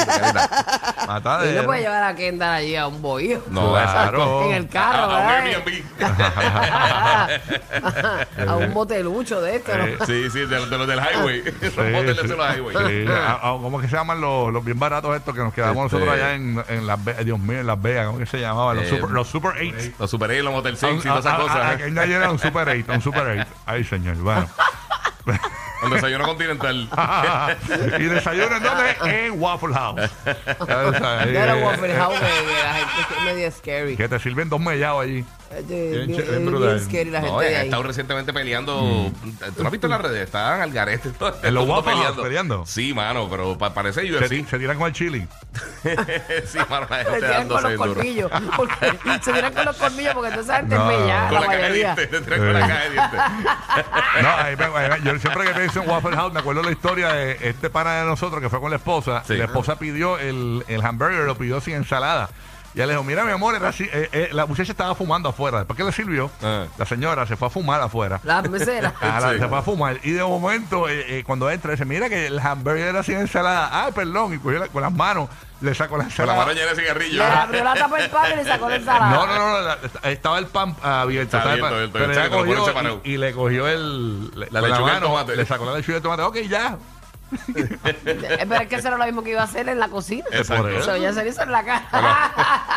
Y 1.03 1.07
Matadero. 1.07 1.61
no 1.61 1.65
puede 1.67 1.81
llevar 1.81 2.03
a 2.03 2.15
Kendall 2.15 2.49
allí 2.55 2.75
a 2.75 2.85
un 2.87 3.01
bohío. 3.01 3.41
No, 3.49 3.71
Claro. 3.71 4.45
En 4.45 4.51
el 4.57 4.69
carro, 4.69 5.11
A, 5.11 5.39
a 5.39 5.43
un 5.43 5.45
a 8.47 8.55
un 8.57 8.73
motelucho 8.73 9.41
de 9.41 9.55
esto, 9.57 9.71
Eh, 9.73 9.97
¿no? 9.99 10.05
Sí, 10.05 10.29
sí, 10.29 10.39
de, 10.41 10.45
los- 10.59 10.69
de 10.69 10.77
los 10.77 10.87
del 10.87 10.99
highway. 10.99 11.41
Sí, 11.43 11.51
Los 11.61 11.73
sí. 11.73 11.79
de 11.81 12.13
los 12.13 12.55
highway. 12.55 13.07
¿Cómo 13.41 13.79
que 13.81 13.87
se 13.87 13.95
llaman 13.95 14.21
los, 14.21 14.51
los 14.53 14.63
bien 14.63 14.77
baratos 14.79 15.15
estos 15.15 15.33
que 15.33 15.41
nos 15.41 15.53
quedamos 15.53 15.85
Este- 15.85 15.97
nosotros 15.97 16.13
allá 16.15 16.33
en, 16.35 16.63
en 16.69 16.87
Las 16.87 17.03
Vegas? 17.03 17.25
Dios 17.25 17.39
mío, 17.39 17.59
en 17.59 17.67
Las 17.67 17.81
Vegas. 17.81 18.05
¿Cómo 18.07 18.19
que 18.19 18.25
se 18.25 18.39
llamaban? 18.39 18.75
Los, 18.77 18.85
Eh, 18.85 18.89
super, 18.89 19.09
los 19.09 19.27
Super 19.27 19.51
8. 19.59 19.91
Los 19.99 20.11
Super 20.11 20.29
8, 20.31 20.43
los 20.43 20.53
Motel 20.53 20.77
6 20.77 20.99
y 20.99 21.07
todas 21.07 21.25
esas 21.25 21.39
cosas. 21.39 21.54
A- 21.55 21.73
¿eh? 21.73 21.77
que 21.77 21.91
nadie 21.91 22.15
era 22.15 22.31
un 22.31 22.39
Super 22.39 22.67
8, 22.67 22.91
un 22.91 23.01
Super 23.01 23.39
8. 23.39 23.45
Ay, 23.65 23.83
señor, 23.83 24.15
bueno. 24.17 24.47
Un 25.83 25.91
desayuno 25.91 26.25
continental. 26.25 26.89
y 27.99 28.03
desayuno 28.03 28.57
en 28.57 28.63
dónde? 28.63 28.95
En 29.03 29.39
Waffle 29.39 29.73
House. 29.73 30.09
Ya 30.67 31.43
era 31.43 31.57
eh, 31.59 31.63
Waffle 31.63 31.93
eh, 31.93 31.97
House, 31.97 32.19
la 32.19 32.73
gente 32.73 33.15
es 33.17 33.23
medio 33.25 33.51
scary. 33.51 33.95
Que 33.97 34.07
te 34.07 34.19
sirven 34.19 34.49
dos 34.49 34.59
mellados 34.59 35.03
allí. 35.03 35.25
Bien 35.67 37.11
la 37.11 37.21
No, 37.21 37.27
gente 37.27 37.45
de 37.45 37.55
ha 37.55 37.59
ahí. 37.59 37.65
estado 37.67 37.83
recientemente 37.83 38.33
peleando. 38.33 39.11
¿Tú 39.55 39.61
no 39.61 39.65
has 39.67 39.71
visto 39.71 39.87
en 39.87 39.91
las 39.91 40.01
redes? 40.01 40.23
Estaban 40.23 40.61
al 40.61 40.71
garete. 40.71 41.11
En 41.43 41.53
los 41.53 41.67
Waffle 41.67 41.93
House 41.93 42.17
peleando. 42.21 42.65
Sí, 42.65 42.93
mano, 42.93 43.27
pero 43.29 43.57
pa- 43.57 43.73
parece 43.73 44.01
Se, 44.01 44.11
UFC. 44.13 44.47
se 44.49 44.57
tiran 44.59 44.77
con 44.77 44.87
el 44.87 44.93
chili. 44.93 45.27
sí, 46.45 46.57
mano, 46.69 46.87
la 46.89 46.97
Se 46.97 47.03
gente 47.11 47.19
tiran 47.27 47.47
con 47.47 47.63
los 47.63 47.73
colmillos. 47.75 48.31
Porque, 48.57 48.97
se 49.23 49.33
tiran 49.33 49.53
con 49.53 49.65
los 49.65 49.77
colmillos 49.77 50.13
porque 50.13 50.31
tú 50.35 50.43
sabes 50.43 50.67
No. 50.69 50.91
es 50.91 50.99
bella, 50.99 51.25
Con 51.29 51.33
la 51.35 51.39
la 51.41 51.47
caja 51.47 51.57
de 51.67 51.73
dientes. 51.73 52.09
te 52.09 52.21
traen 52.21 52.41
con 52.43 52.53
la 52.53 52.59
caja 52.59 52.83
de 52.83 52.89
dientes. 52.91 53.19
No, 54.21 54.29
ahí 54.29 54.55
ahí 54.91 55.01
yo 55.03 55.19
siempre 55.19 55.43
que 55.45 55.51
pienso 55.53 55.83
en 55.83 55.89
Waffle 55.89 56.15
House 56.15 56.33
me 56.33 56.39
acuerdo 56.39 56.63
la 56.63 56.71
historia 56.71 57.09
de 57.13 57.37
este 57.41 57.69
pana 57.69 57.99
de 57.99 58.05
nosotros 58.05 58.41
que 58.41 58.49
fue 58.49 58.59
con 58.59 58.69
la 58.71 58.77
esposa. 58.77 59.23
Sí. 59.27 59.35
La 59.35 59.45
esposa 59.45 59.77
pidió 59.77 60.17
el, 60.17 60.63
el 60.67 60.83
hamburger, 60.83 61.25
lo 61.25 61.37
pidió 61.37 61.59
sin 61.61 61.75
ensalada. 61.75 62.29
Y 62.75 62.81
él 62.81 62.87
le 62.87 62.93
dijo, 62.93 63.03
mira 63.05 63.23
mi 63.23 63.31
amor, 63.31 63.55
era 63.55 63.69
así. 63.69 63.85
eh, 63.91 64.09
eh, 64.11 64.29
la 64.33 64.45
muchacha 64.45 64.71
estaba 64.71 64.93
fumando 64.95 65.29
afuera. 65.29 65.59
Después 65.59 65.77
que 65.77 65.83
le 65.85 65.91
sirvió, 65.93 66.29
Ah. 66.43 66.65
la 66.77 66.85
señora 66.85 67.25
se 67.25 67.37
fue 67.37 67.47
a 67.47 67.51
fumar 67.51 67.81
afuera. 67.81 68.19
Ah, 68.27 68.41
la- 69.21 69.31
Sí. 69.33 69.39
Se 69.39 69.47
fue 69.47 69.57
a 69.57 69.61
fumar. 69.61 69.97
Y 70.03 70.11
de 70.11 70.23
momento, 70.23 70.89
eh, 70.89 71.19
eh, 71.19 71.23
cuando 71.25 71.49
entra, 71.49 71.71
dice, 71.71 71.85
mira 71.85 72.09
que 72.09 72.27
el 72.27 72.37
hamburger 72.39 72.87
era 72.87 73.01
sin 73.03 73.17
ensalada. 73.17 73.69
Ah, 73.71 73.91
perdón. 73.95 74.33
Y 74.33 74.39
cogió 74.39 74.59
la- 74.59 74.67
con 74.67 74.81
las 74.81 74.91
manos, 74.91 75.29
le 75.61 75.73
sacó 75.73 75.95
la 75.97 76.03
Con 76.03 76.07
la 76.09 76.11
ensalada. 76.11 76.37
mano 76.39 76.51
llena 76.51 76.71
de 76.73 76.75
cigarrillo. 76.81 77.17
Le 77.23 77.23
abrió 77.23 77.63
la 77.63 77.73
tapa 77.75 77.97
del 77.97 78.09
pan 78.09 78.31
y 78.33 78.35
le 78.35 78.43
sacó 78.43 78.67
la 78.69 78.75
ensalada. 78.75 79.09
No, 79.09 79.25
no, 79.27 79.35
no, 79.35 79.51
no, 79.51 79.61
la- 79.61 80.09
estaba 80.11 80.37
el 80.39 80.47
pan 80.47 80.75
abierto. 80.83 81.37
Está 81.37 81.53
estaba 81.53 81.53
el 81.55 81.63
abierto, 81.63 81.63
pan, 81.63 81.73
abierto, 81.73 81.93
pero 81.93 82.05
abierto, 82.05 82.19
ella 82.21 82.29
que 82.29 82.35
lo 82.35 82.37
ponen 82.41 82.55
cogió 82.55 82.65
separado. 82.65 83.01
y, 83.05 83.11
y 83.11 83.17
le 83.17 83.31
cogió 83.33 83.67
el, 83.69 84.31
le- 84.39 84.47
La 84.51 84.59
con 84.59 84.69
lechuga 84.69 84.91
y 84.91 84.95
el 84.95 85.01
mano, 85.01 85.07
tomate. 85.07 85.35
Le 85.37 85.45
sacó 85.45 85.65
la 85.65 85.73
lechuga 85.77 85.97
el 85.97 86.03
tomate. 86.03 86.21
Ok, 86.23 86.37
ya. 86.49 86.77
Pero 88.03 88.55
es 88.61 88.67
que 88.67 88.75
eso 88.75 88.87
era 88.87 88.97
lo 88.97 89.05
mismo 89.05 89.23
que 89.23 89.31
iba 89.31 89.41
a 89.41 89.45
hacer 89.45 89.67
en 89.69 89.79
la 89.79 89.87
cocina. 89.89 90.25
Exacto. 90.31 90.69
Eso 90.69 90.97
ya 90.97 91.13
se 91.13 91.27
hizo 91.27 91.43
en 91.43 91.51
la 91.51 91.63
cara. 91.63 92.31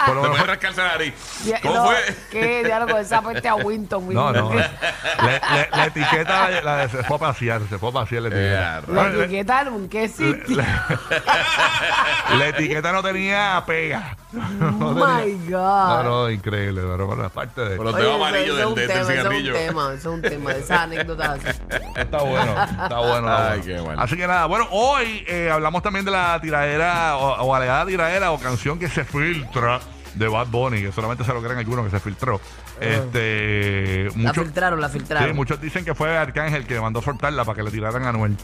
Por 0.06 0.14
lo 0.16 0.22
No 0.22 0.28
menos- 0.28 0.36
puede 0.38 0.50
rascarse 0.52 0.80
la 0.82 0.88
nariz. 0.88 1.14
Ya- 1.44 1.60
¿Cómo 1.60 1.74
no, 1.74 1.84
fue? 1.86 1.96
¿Qué 2.30 2.64
diálogo 2.64 2.94
de 2.96 3.02
esa 3.02 3.22
peste 3.22 3.48
a 3.48 3.54
Winton? 3.56 4.12
no, 4.12 4.32
no. 4.32 4.52
La, 4.54 5.86
etiqueta 5.86 6.50
la, 6.50 6.60
la- 6.62 6.88
se 6.88 7.02
fue 7.04 7.16
a 7.16 7.20
pasear, 7.20 7.62
se 7.68 7.78
fue 7.78 7.90
a 7.90 7.92
pasear 7.92 8.22
la 8.22 8.28
etiqueta. 8.28 8.78
Eh, 8.78 8.82
La 8.92 9.08
etiqueta 9.24 9.64
del 9.64 9.72
un 9.74 9.88
la 12.38 12.46
etiqueta 12.48 12.92
no 12.92 13.02
tenía 13.02 13.62
pega. 13.66 14.16
Oh 14.34 14.92
No 14.92 14.94
my 14.94 15.32
God. 15.48 16.04
no, 16.04 16.30
increíble, 16.30 16.82
pero 16.82 17.06
bueno, 17.06 17.24
aparte 17.24 17.62
de 17.62 17.76
Con 17.76 17.86
los 17.86 17.94
Oye, 17.94 18.02
dedos 18.04 18.16
eso- 18.16 18.24
amarillos 18.26 18.46
eso 18.46 18.56
del, 18.56 18.58
es 18.58 18.58
del, 18.58 18.68
un 18.68 18.74
del 18.74 18.88
tema, 18.88 19.04
cigarrillo. 19.04 19.54
Eso 19.54 19.58
es 19.58 19.68
un 19.68 19.68
tema, 19.68 19.92
eso 19.94 19.96
es 20.10 20.14
un 20.16 20.22
tema, 20.22 20.52
de 20.54 20.60
esas 20.60 20.80
anécdotas 20.80 21.28
así. 21.28 21.58
Está 21.96 22.18
bueno, 22.22 22.52
está 22.82 22.98
bueno. 22.98 23.28
Ay, 23.36 23.60
qué 23.64 23.80
bueno. 23.80 24.02
Así 24.02 24.16
que 24.16 24.26
nada, 24.26 24.46
bueno, 24.46 24.66
hoy 24.70 25.24
eh, 25.26 25.50
hablamos 25.50 25.82
también 25.82 26.04
de 26.04 26.10
la 26.10 26.38
tiradera 26.40 27.16
o, 27.16 27.42
o 27.42 27.54
alegada 27.54 27.86
tiradera 27.86 28.30
o 28.32 28.38
canción 28.38 28.78
que 28.78 28.88
se 28.88 29.04
filtra 29.04 29.80
de 30.14 30.26
Bad 30.28 30.48
Bunny, 30.48 30.82
que 30.82 30.92
solamente 30.92 31.24
se 31.24 31.32
lo 31.32 31.40
creen 31.42 31.58
algunos 31.58 31.84
que 31.84 31.90
se 31.92 32.00
filtró. 32.00 32.40
Este, 32.80 34.04
La 34.04 34.12
muchos, 34.16 34.44
filtraron, 34.44 34.80
la 34.80 34.88
sí, 34.88 34.98
filtraron. 34.98 35.36
muchos 35.36 35.60
dicen 35.60 35.84
que 35.84 35.94
fue 35.94 36.16
Arcángel 36.16 36.66
que 36.66 36.80
mandó 36.80 37.02
soltarla 37.02 37.44
para 37.44 37.56
que 37.56 37.62
le 37.62 37.70
tiraran 37.70 38.04
a 38.04 38.08
Anuel. 38.10 38.36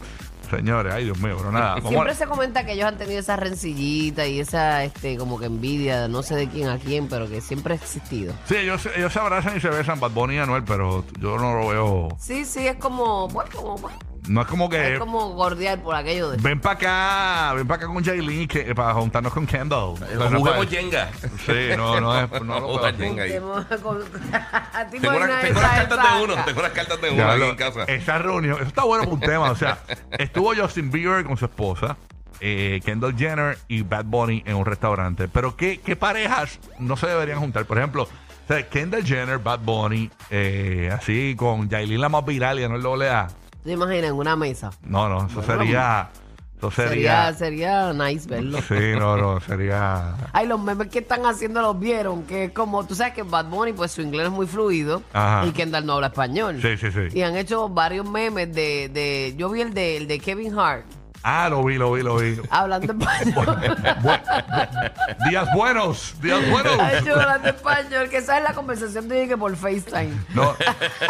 Señores, 0.49 0.93
ay 0.93 1.05
Dios 1.05 1.17
mío, 1.19 1.35
pero 1.37 1.51
nada. 1.51 1.81
Siempre 1.87 2.15
se 2.15 2.25
comenta 2.27 2.65
que 2.65 2.73
ellos 2.73 2.85
han 2.85 2.97
tenido 2.97 3.19
esa 3.19 3.35
rencillita 3.35 4.25
y 4.27 4.39
esa 4.39 4.83
este 4.83 5.17
como 5.17 5.39
que 5.39 5.45
envidia, 5.45 6.07
no 6.07 6.23
sé 6.23 6.35
de 6.35 6.47
quién 6.47 6.69
a 6.69 6.77
quién, 6.77 7.07
pero 7.07 7.29
que 7.29 7.41
siempre 7.41 7.73
ha 7.73 7.77
existido. 7.77 8.33
Sí, 8.47 8.55
ellos, 8.55 8.87
ellos 8.95 9.11
se 9.11 9.19
abrazan 9.19 9.57
y 9.57 9.59
se 9.59 9.69
besan, 9.69 9.99
Bad 9.99 10.11
Bunny 10.11 10.35
y 10.35 10.37
Anuel, 10.39 10.63
pero 10.63 11.03
yo 11.19 11.37
no 11.37 11.59
lo 11.59 11.67
veo. 11.69 12.07
Sí, 12.19 12.45
sí, 12.45 12.67
es 12.67 12.77
como, 12.77 13.27
bueno, 13.29 13.49
como, 13.53 13.77
bueno, 13.77 13.97
No 14.27 14.41
es 14.41 14.47
como 14.47 14.69
que. 14.69 14.93
es 14.93 14.99
como 14.99 15.29
gordial 15.33 15.79
por 15.81 15.95
aquello 15.95 16.31
de... 16.31 16.37
Ven 16.37 16.59
para 16.59 16.75
acá, 16.75 17.53
ven 17.55 17.67
para 17.67 17.83
acá 17.83 17.93
con 17.93 18.03
Jailin 18.03 18.47
que, 18.47 18.73
para 18.73 18.93
juntarnos 18.93 19.33
con 19.33 19.45
Kendall. 19.45 19.95
Eh, 19.95 20.05
Pero 20.09 20.29
no 20.29 20.39
Juguemos 20.39 20.65
para- 20.65 20.81
Jenga. 20.81 21.09
Sí, 21.45 21.53
no, 21.77 21.99
no 22.01 22.19
es. 22.21 22.31
No 22.43 22.59
lo 22.59 22.67
Jugar. 22.77 22.95
Jenga 22.97 23.23
ahí. 23.23 23.31
Tengo- 23.33 23.65
con- 23.83 24.01
¿A 24.33 24.87
ti 24.89 24.99
Tengo, 24.99 25.15
unas 25.17 25.29
cartas 25.29 25.99
de 26.17 26.23
uno. 26.23 26.35
Tengo 26.45 26.59
unas 26.59 26.71
cartas 26.71 27.01
de 27.01 27.09
uno 27.09 27.17
Ya 27.17 27.31
aquí 27.31 27.39
lo- 27.39 27.49
en 27.49 27.55
casa. 27.55 27.83
Esa 27.83 28.17
reunión, 28.17 28.55
eso 28.57 28.67
está 28.67 28.83
bueno 28.83 29.03
para 29.03 29.13
un 29.13 29.19
tema. 29.21 29.51
O 29.51 29.55
sea, 29.55 29.79
estuvo 30.17 30.53
Justin 30.55 30.89
Bieber 30.91 31.23
con 31.23 31.37
su 31.37 31.45
esposa, 31.45 31.97
eh, 32.39 32.81
Kendall 32.83 33.15
Jenner 33.17 33.57
y 33.67 33.83
Bad 33.83 34.05
Bunny 34.05 34.43
en 34.45 34.55
un 34.55 34.65
restaurante. 34.65 35.27
Pero 35.27 35.55
¿qué, 35.55 35.79
qué 35.79 35.95
parejas 35.95 36.59
no 36.79 36.97
se 36.97 37.07
deberían 37.07 37.39
juntar? 37.39 37.65
Por 37.65 37.77
ejemplo, 37.77 38.03
o 38.03 38.47
sea, 38.47 38.67
Kendall 38.67 39.03
Jenner, 39.05 39.37
Bad 39.39 39.59
Bunny, 39.59 40.09
eh, 40.29 40.89
así 40.91 41.35
con 41.37 41.69
Yailin 41.69 42.01
la 42.01 42.09
más 42.09 42.25
viral 42.25 42.59
y 42.59 42.67
no 42.67 42.77
doble 42.79 43.09
A. 43.09 43.27
¿Te 43.65 43.71
imaginas 43.71 44.11
en 44.11 44.15
una 44.15 44.35
mesa? 44.37 44.69
No, 44.83 45.09
no, 45.09 45.27
eso 45.27 45.41
sería. 45.43 46.09
Eso 46.57 46.71
Sería, 46.71 47.33
sería. 47.33 47.91
sería 47.91 47.93
nice 47.93 48.29
verlo. 48.29 48.59
Sí, 48.67 48.93
no, 48.97 49.17
no, 49.17 49.39
sería. 49.41 50.15
Ay, 50.33 50.47
los 50.47 50.59
memes 50.59 50.87
que 50.87 50.99
están 50.99 51.25
haciendo 51.25 51.61
los 51.61 51.77
vieron, 51.77 52.23
que 52.23 52.45
es 52.45 52.51
como, 52.53 52.85
tú 52.87 52.95
sabes 52.95 53.13
que 53.13 53.23
Bad 53.23 53.45
Bunny, 53.47 53.73
pues 53.73 53.91
su 53.91 54.01
inglés 54.01 54.27
es 54.27 54.31
muy 54.31 54.47
fluido 54.47 55.03
Ajá. 55.11 55.45
y 55.45 55.51
Kendall 55.51 55.85
no 55.85 55.93
habla 55.93 56.07
español. 56.07 56.59
Sí, 56.61 56.77
sí, 56.77 56.91
sí. 56.91 57.07
Y 57.17 57.23
han 57.23 57.35
hecho 57.35 57.67
varios 57.67 58.09
memes 58.09 58.53
de, 58.55 58.89
de 58.89 59.35
yo 59.37 59.49
vi 59.49 59.61
el 59.61 59.73
de, 59.73 59.97
el 59.97 60.07
de 60.07 60.19
Kevin 60.19 60.57
Hart, 60.57 60.85
Ah, 61.27 61.47
lo 61.49 61.63
vi, 61.63 61.75
lo 61.77 61.91
vi, 61.91 62.03
lo 62.03 62.17
vi. 62.17 62.39
hablando 62.51 62.93
español. 62.99 63.57
Bu- 64.03 65.29
días 65.29 65.47
buenos, 65.55 66.15
días 66.21 66.39
buenos. 66.51 66.79
Ha 66.79 66.99
hecho 66.99 67.13
hablando 67.19 67.49
español, 67.49 68.09
que 68.09 68.17
esa 68.17 68.37
es 68.37 68.43
la 68.43 68.53
conversación 68.53 69.07
de 69.09 69.27
que 69.27 69.35
por 69.35 69.55
FaceTime. 69.55 70.13
No, 70.35 70.55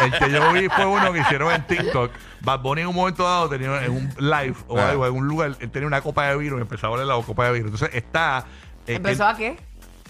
el 0.01 0.11
que 0.17 0.31
yo 0.31 0.53
vi 0.53 0.69
fue 0.69 0.85
uno 0.85 1.11
que 1.13 1.19
hicieron 1.19 1.53
en 1.53 1.63
TikTok. 1.67 2.11
Bad 2.45 2.59
Bunny 2.61 2.81
en 2.81 2.87
un 2.87 2.95
momento 2.95 3.23
dado 3.23 3.49
tenía 3.49 3.83
en 3.83 3.91
un 3.91 4.13
live 4.19 4.55
o 4.67 4.77
Ah. 4.79 4.89
algo, 4.91 5.05
en 5.07 5.13
un 5.13 5.27
lugar, 5.27 5.55
él 5.59 5.69
tenía 5.71 5.87
una 5.87 6.01
copa 6.01 6.27
de 6.27 6.37
vino 6.37 6.57
y 6.57 6.61
empezaba 6.61 6.93
a 6.93 6.95
oler 6.95 7.07
la 7.07 7.15
copa 7.21 7.45
de 7.47 7.53
vino. 7.53 7.65
Entonces 7.65 7.89
está. 7.93 8.45
eh, 8.87 8.95
¿Empezó 8.95 9.23
él- 9.23 9.29
a 9.29 9.35
qué? 9.37 9.57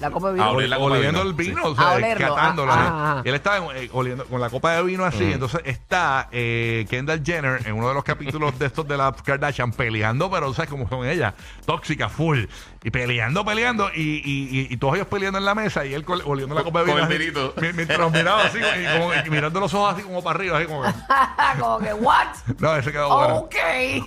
La 0.01 0.12
copa 0.12 0.34
de 0.34 0.42
A 0.42 0.44
vino. 0.44 0.58
oler 0.58 0.68
la 0.70 0.75
copa 0.75 0.89
de 0.96 1.00
oliendo 1.00 1.20
vino, 1.22 1.30
el 1.30 1.36
vino, 1.38 1.62
sí. 1.63 1.68
o 1.70 1.75
sea, 1.77 1.92
olerlo, 1.94 2.36
catándolo. 2.36 2.72
ah, 2.74 2.75
ah, 2.77 3.15
ah. 3.20 3.22
Él 3.24 3.34
estaba 3.34 3.77
eh, 3.77 3.89
oliendo 3.94 4.25
con 4.25 4.42
la 4.42 4.50
copa 4.50 4.74
de 4.74 4.84
vino 4.84 5.06
así. 5.06 5.32
Entonces 5.32 5.62
está 5.63 6.27
eh, 6.34 6.86
Kendall 6.89 7.22
Jenner 7.25 7.65
en 7.65 7.75
uno 7.75 7.88
de 7.88 7.94
los 7.94 8.04
capítulos 8.04 8.60
de 8.60 8.65
estos 8.65 8.86
de 8.86 8.98
la 8.98 9.13
Kardashian 9.13 9.72
peleando, 9.72 10.29
pero 10.29 10.53
¿sabes 10.53 10.70
cómo 10.70 10.90
son 10.90 11.07
ellas? 11.07 11.33
Tóxica, 11.66 12.09
full. 12.09 12.44
Y 12.85 12.91
peleando, 12.91 13.43
peleando. 13.43 13.89
Y, 13.95 14.21
y, 14.24 14.59
y, 14.61 14.67
y 14.74 14.77
todos 14.77 14.93
ellos 14.95 15.07
peleando 15.07 15.39
en 15.39 15.45
la 15.45 15.55
mesa 15.55 15.83
y 15.85 15.93
él 15.95 16.05
col- 16.05 16.21
oliendo 16.24 16.53
la 16.53 16.63
copa 16.63 16.81
de 16.83 16.85
Con 16.85 16.95
vino. 16.95 17.07
el 17.07 17.11
así, 17.13 17.17
vinito. 17.17 17.53
mi- 17.59 17.74
Mientras 17.74 18.11
miraba 18.11 18.43
así 18.43 18.59
y, 18.59 19.00
como- 19.00 19.11
y 19.25 19.29
mirando 19.31 19.59
los 19.59 19.74
ojos 19.74 19.93
así 19.95 20.03
como 20.03 20.24
para 20.24 20.37
arriba. 20.37 20.57
Así 20.59 20.67
como 20.67 20.83
que- 20.83 20.93
como 21.59 21.79
que, 21.79 21.93
¿what? 21.95 22.27
no, 22.59 22.75
ese 22.75 22.91
quedó 22.91 23.09
bueno. 23.17 23.35
Ok. 23.37 23.55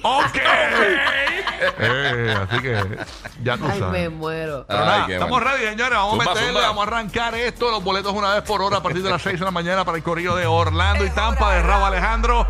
¡Ok! 0.02 0.38
Eh, 1.80 2.36
así 2.48 2.62
que 2.62 2.76
ya 3.42 3.56
tú 3.56 3.64
Ay, 3.64 3.72
me 3.72 3.78
sabes. 3.80 4.10
muero. 4.12 4.64
Pero 4.68 4.78
Ay, 4.80 4.86
nada, 4.86 5.06
qué 5.08 5.12
estamos 5.14 5.40
bueno. 5.40 5.50
ready, 5.56 5.68
señores. 5.70 5.98
Vamos 5.98 6.10
Zumba, 6.12 6.24
a 6.24 6.28
meterle, 6.28 6.48
zumba. 6.52 6.66
vamos 6.68 6.84
a 6.84 6.86
arrancar 6.86 7.34
esto. 7.34 7.70
Los 7.72 7.82
boletos 7.82 8.12
una 8.12 8.34
vez 8.34 8.42
por 8.44 8.62
hora 8.62 8.76
a 8.76 8.82
partir 8.82 9.02
de 9.02 9.10
las 9.10 9.22
6 9.22 9.40
de 9.40 9.44
la 9.44 9.50
mañana 9.50 9.84
para 9.84 9.96
el 9.96 10.04
corrido 10.04 10.36
de 10.36 10.46
Orlando 10.46 11.04
y 11.04 11.10
Tampa 11.10 11.54
de 11.54 11.62
Rabo 11.62 11.86
Alejandro. 11.86 12.46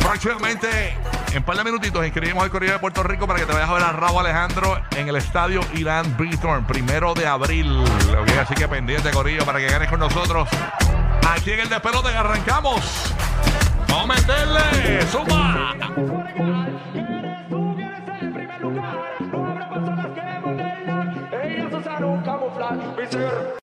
Próximamente, 0.00 0.96
en 1.32 1.42
par 1.42 1.56
de 1.56 1.64
minutitos, 1.64 2.04
inscribimos 2.04 2.42
al 2.42 2.50
corrido 2.50 2.72
de 2.72 2.78
Puerto 2.78 3.02
Rico 3.02 3.26
para 3.26 3.38
que 3.38 3.46
te 3.46 3.52
vayas 3.52 3.68
a 3.68 3.74
ver 3.74 3.82
a 3.82 3.92
Rabo 3.92 4.20
Alejandro 4.20 4.80
en 4.96 5.08
el 5.08 5.16
estadio 5.16 5.60
Irán 5.74 6.16
Bithorn, 6.18 6.66
primero 6.66 7.14
de 7.14 7.26
abril. 7.26 7.84
Así 8.40 8.54
que 8.54 8.66
pendiente, 8.68 9.10
corrido, 9.10 9.44
para 9.44 9.58
que 9.58 9.66
ganes 9.66 9.88
con 9.88 10.00
nosotros. 10.00 10.48
Aquí 11.28 11.52
en 11.52 11.60
el 11.60 11.68
despelote 11.68 12.08
arrancamos. 12.08 13.14
Vamos 13.88 14.08
meterle. 14.08 15.06
¡Suma! 15.06 15.76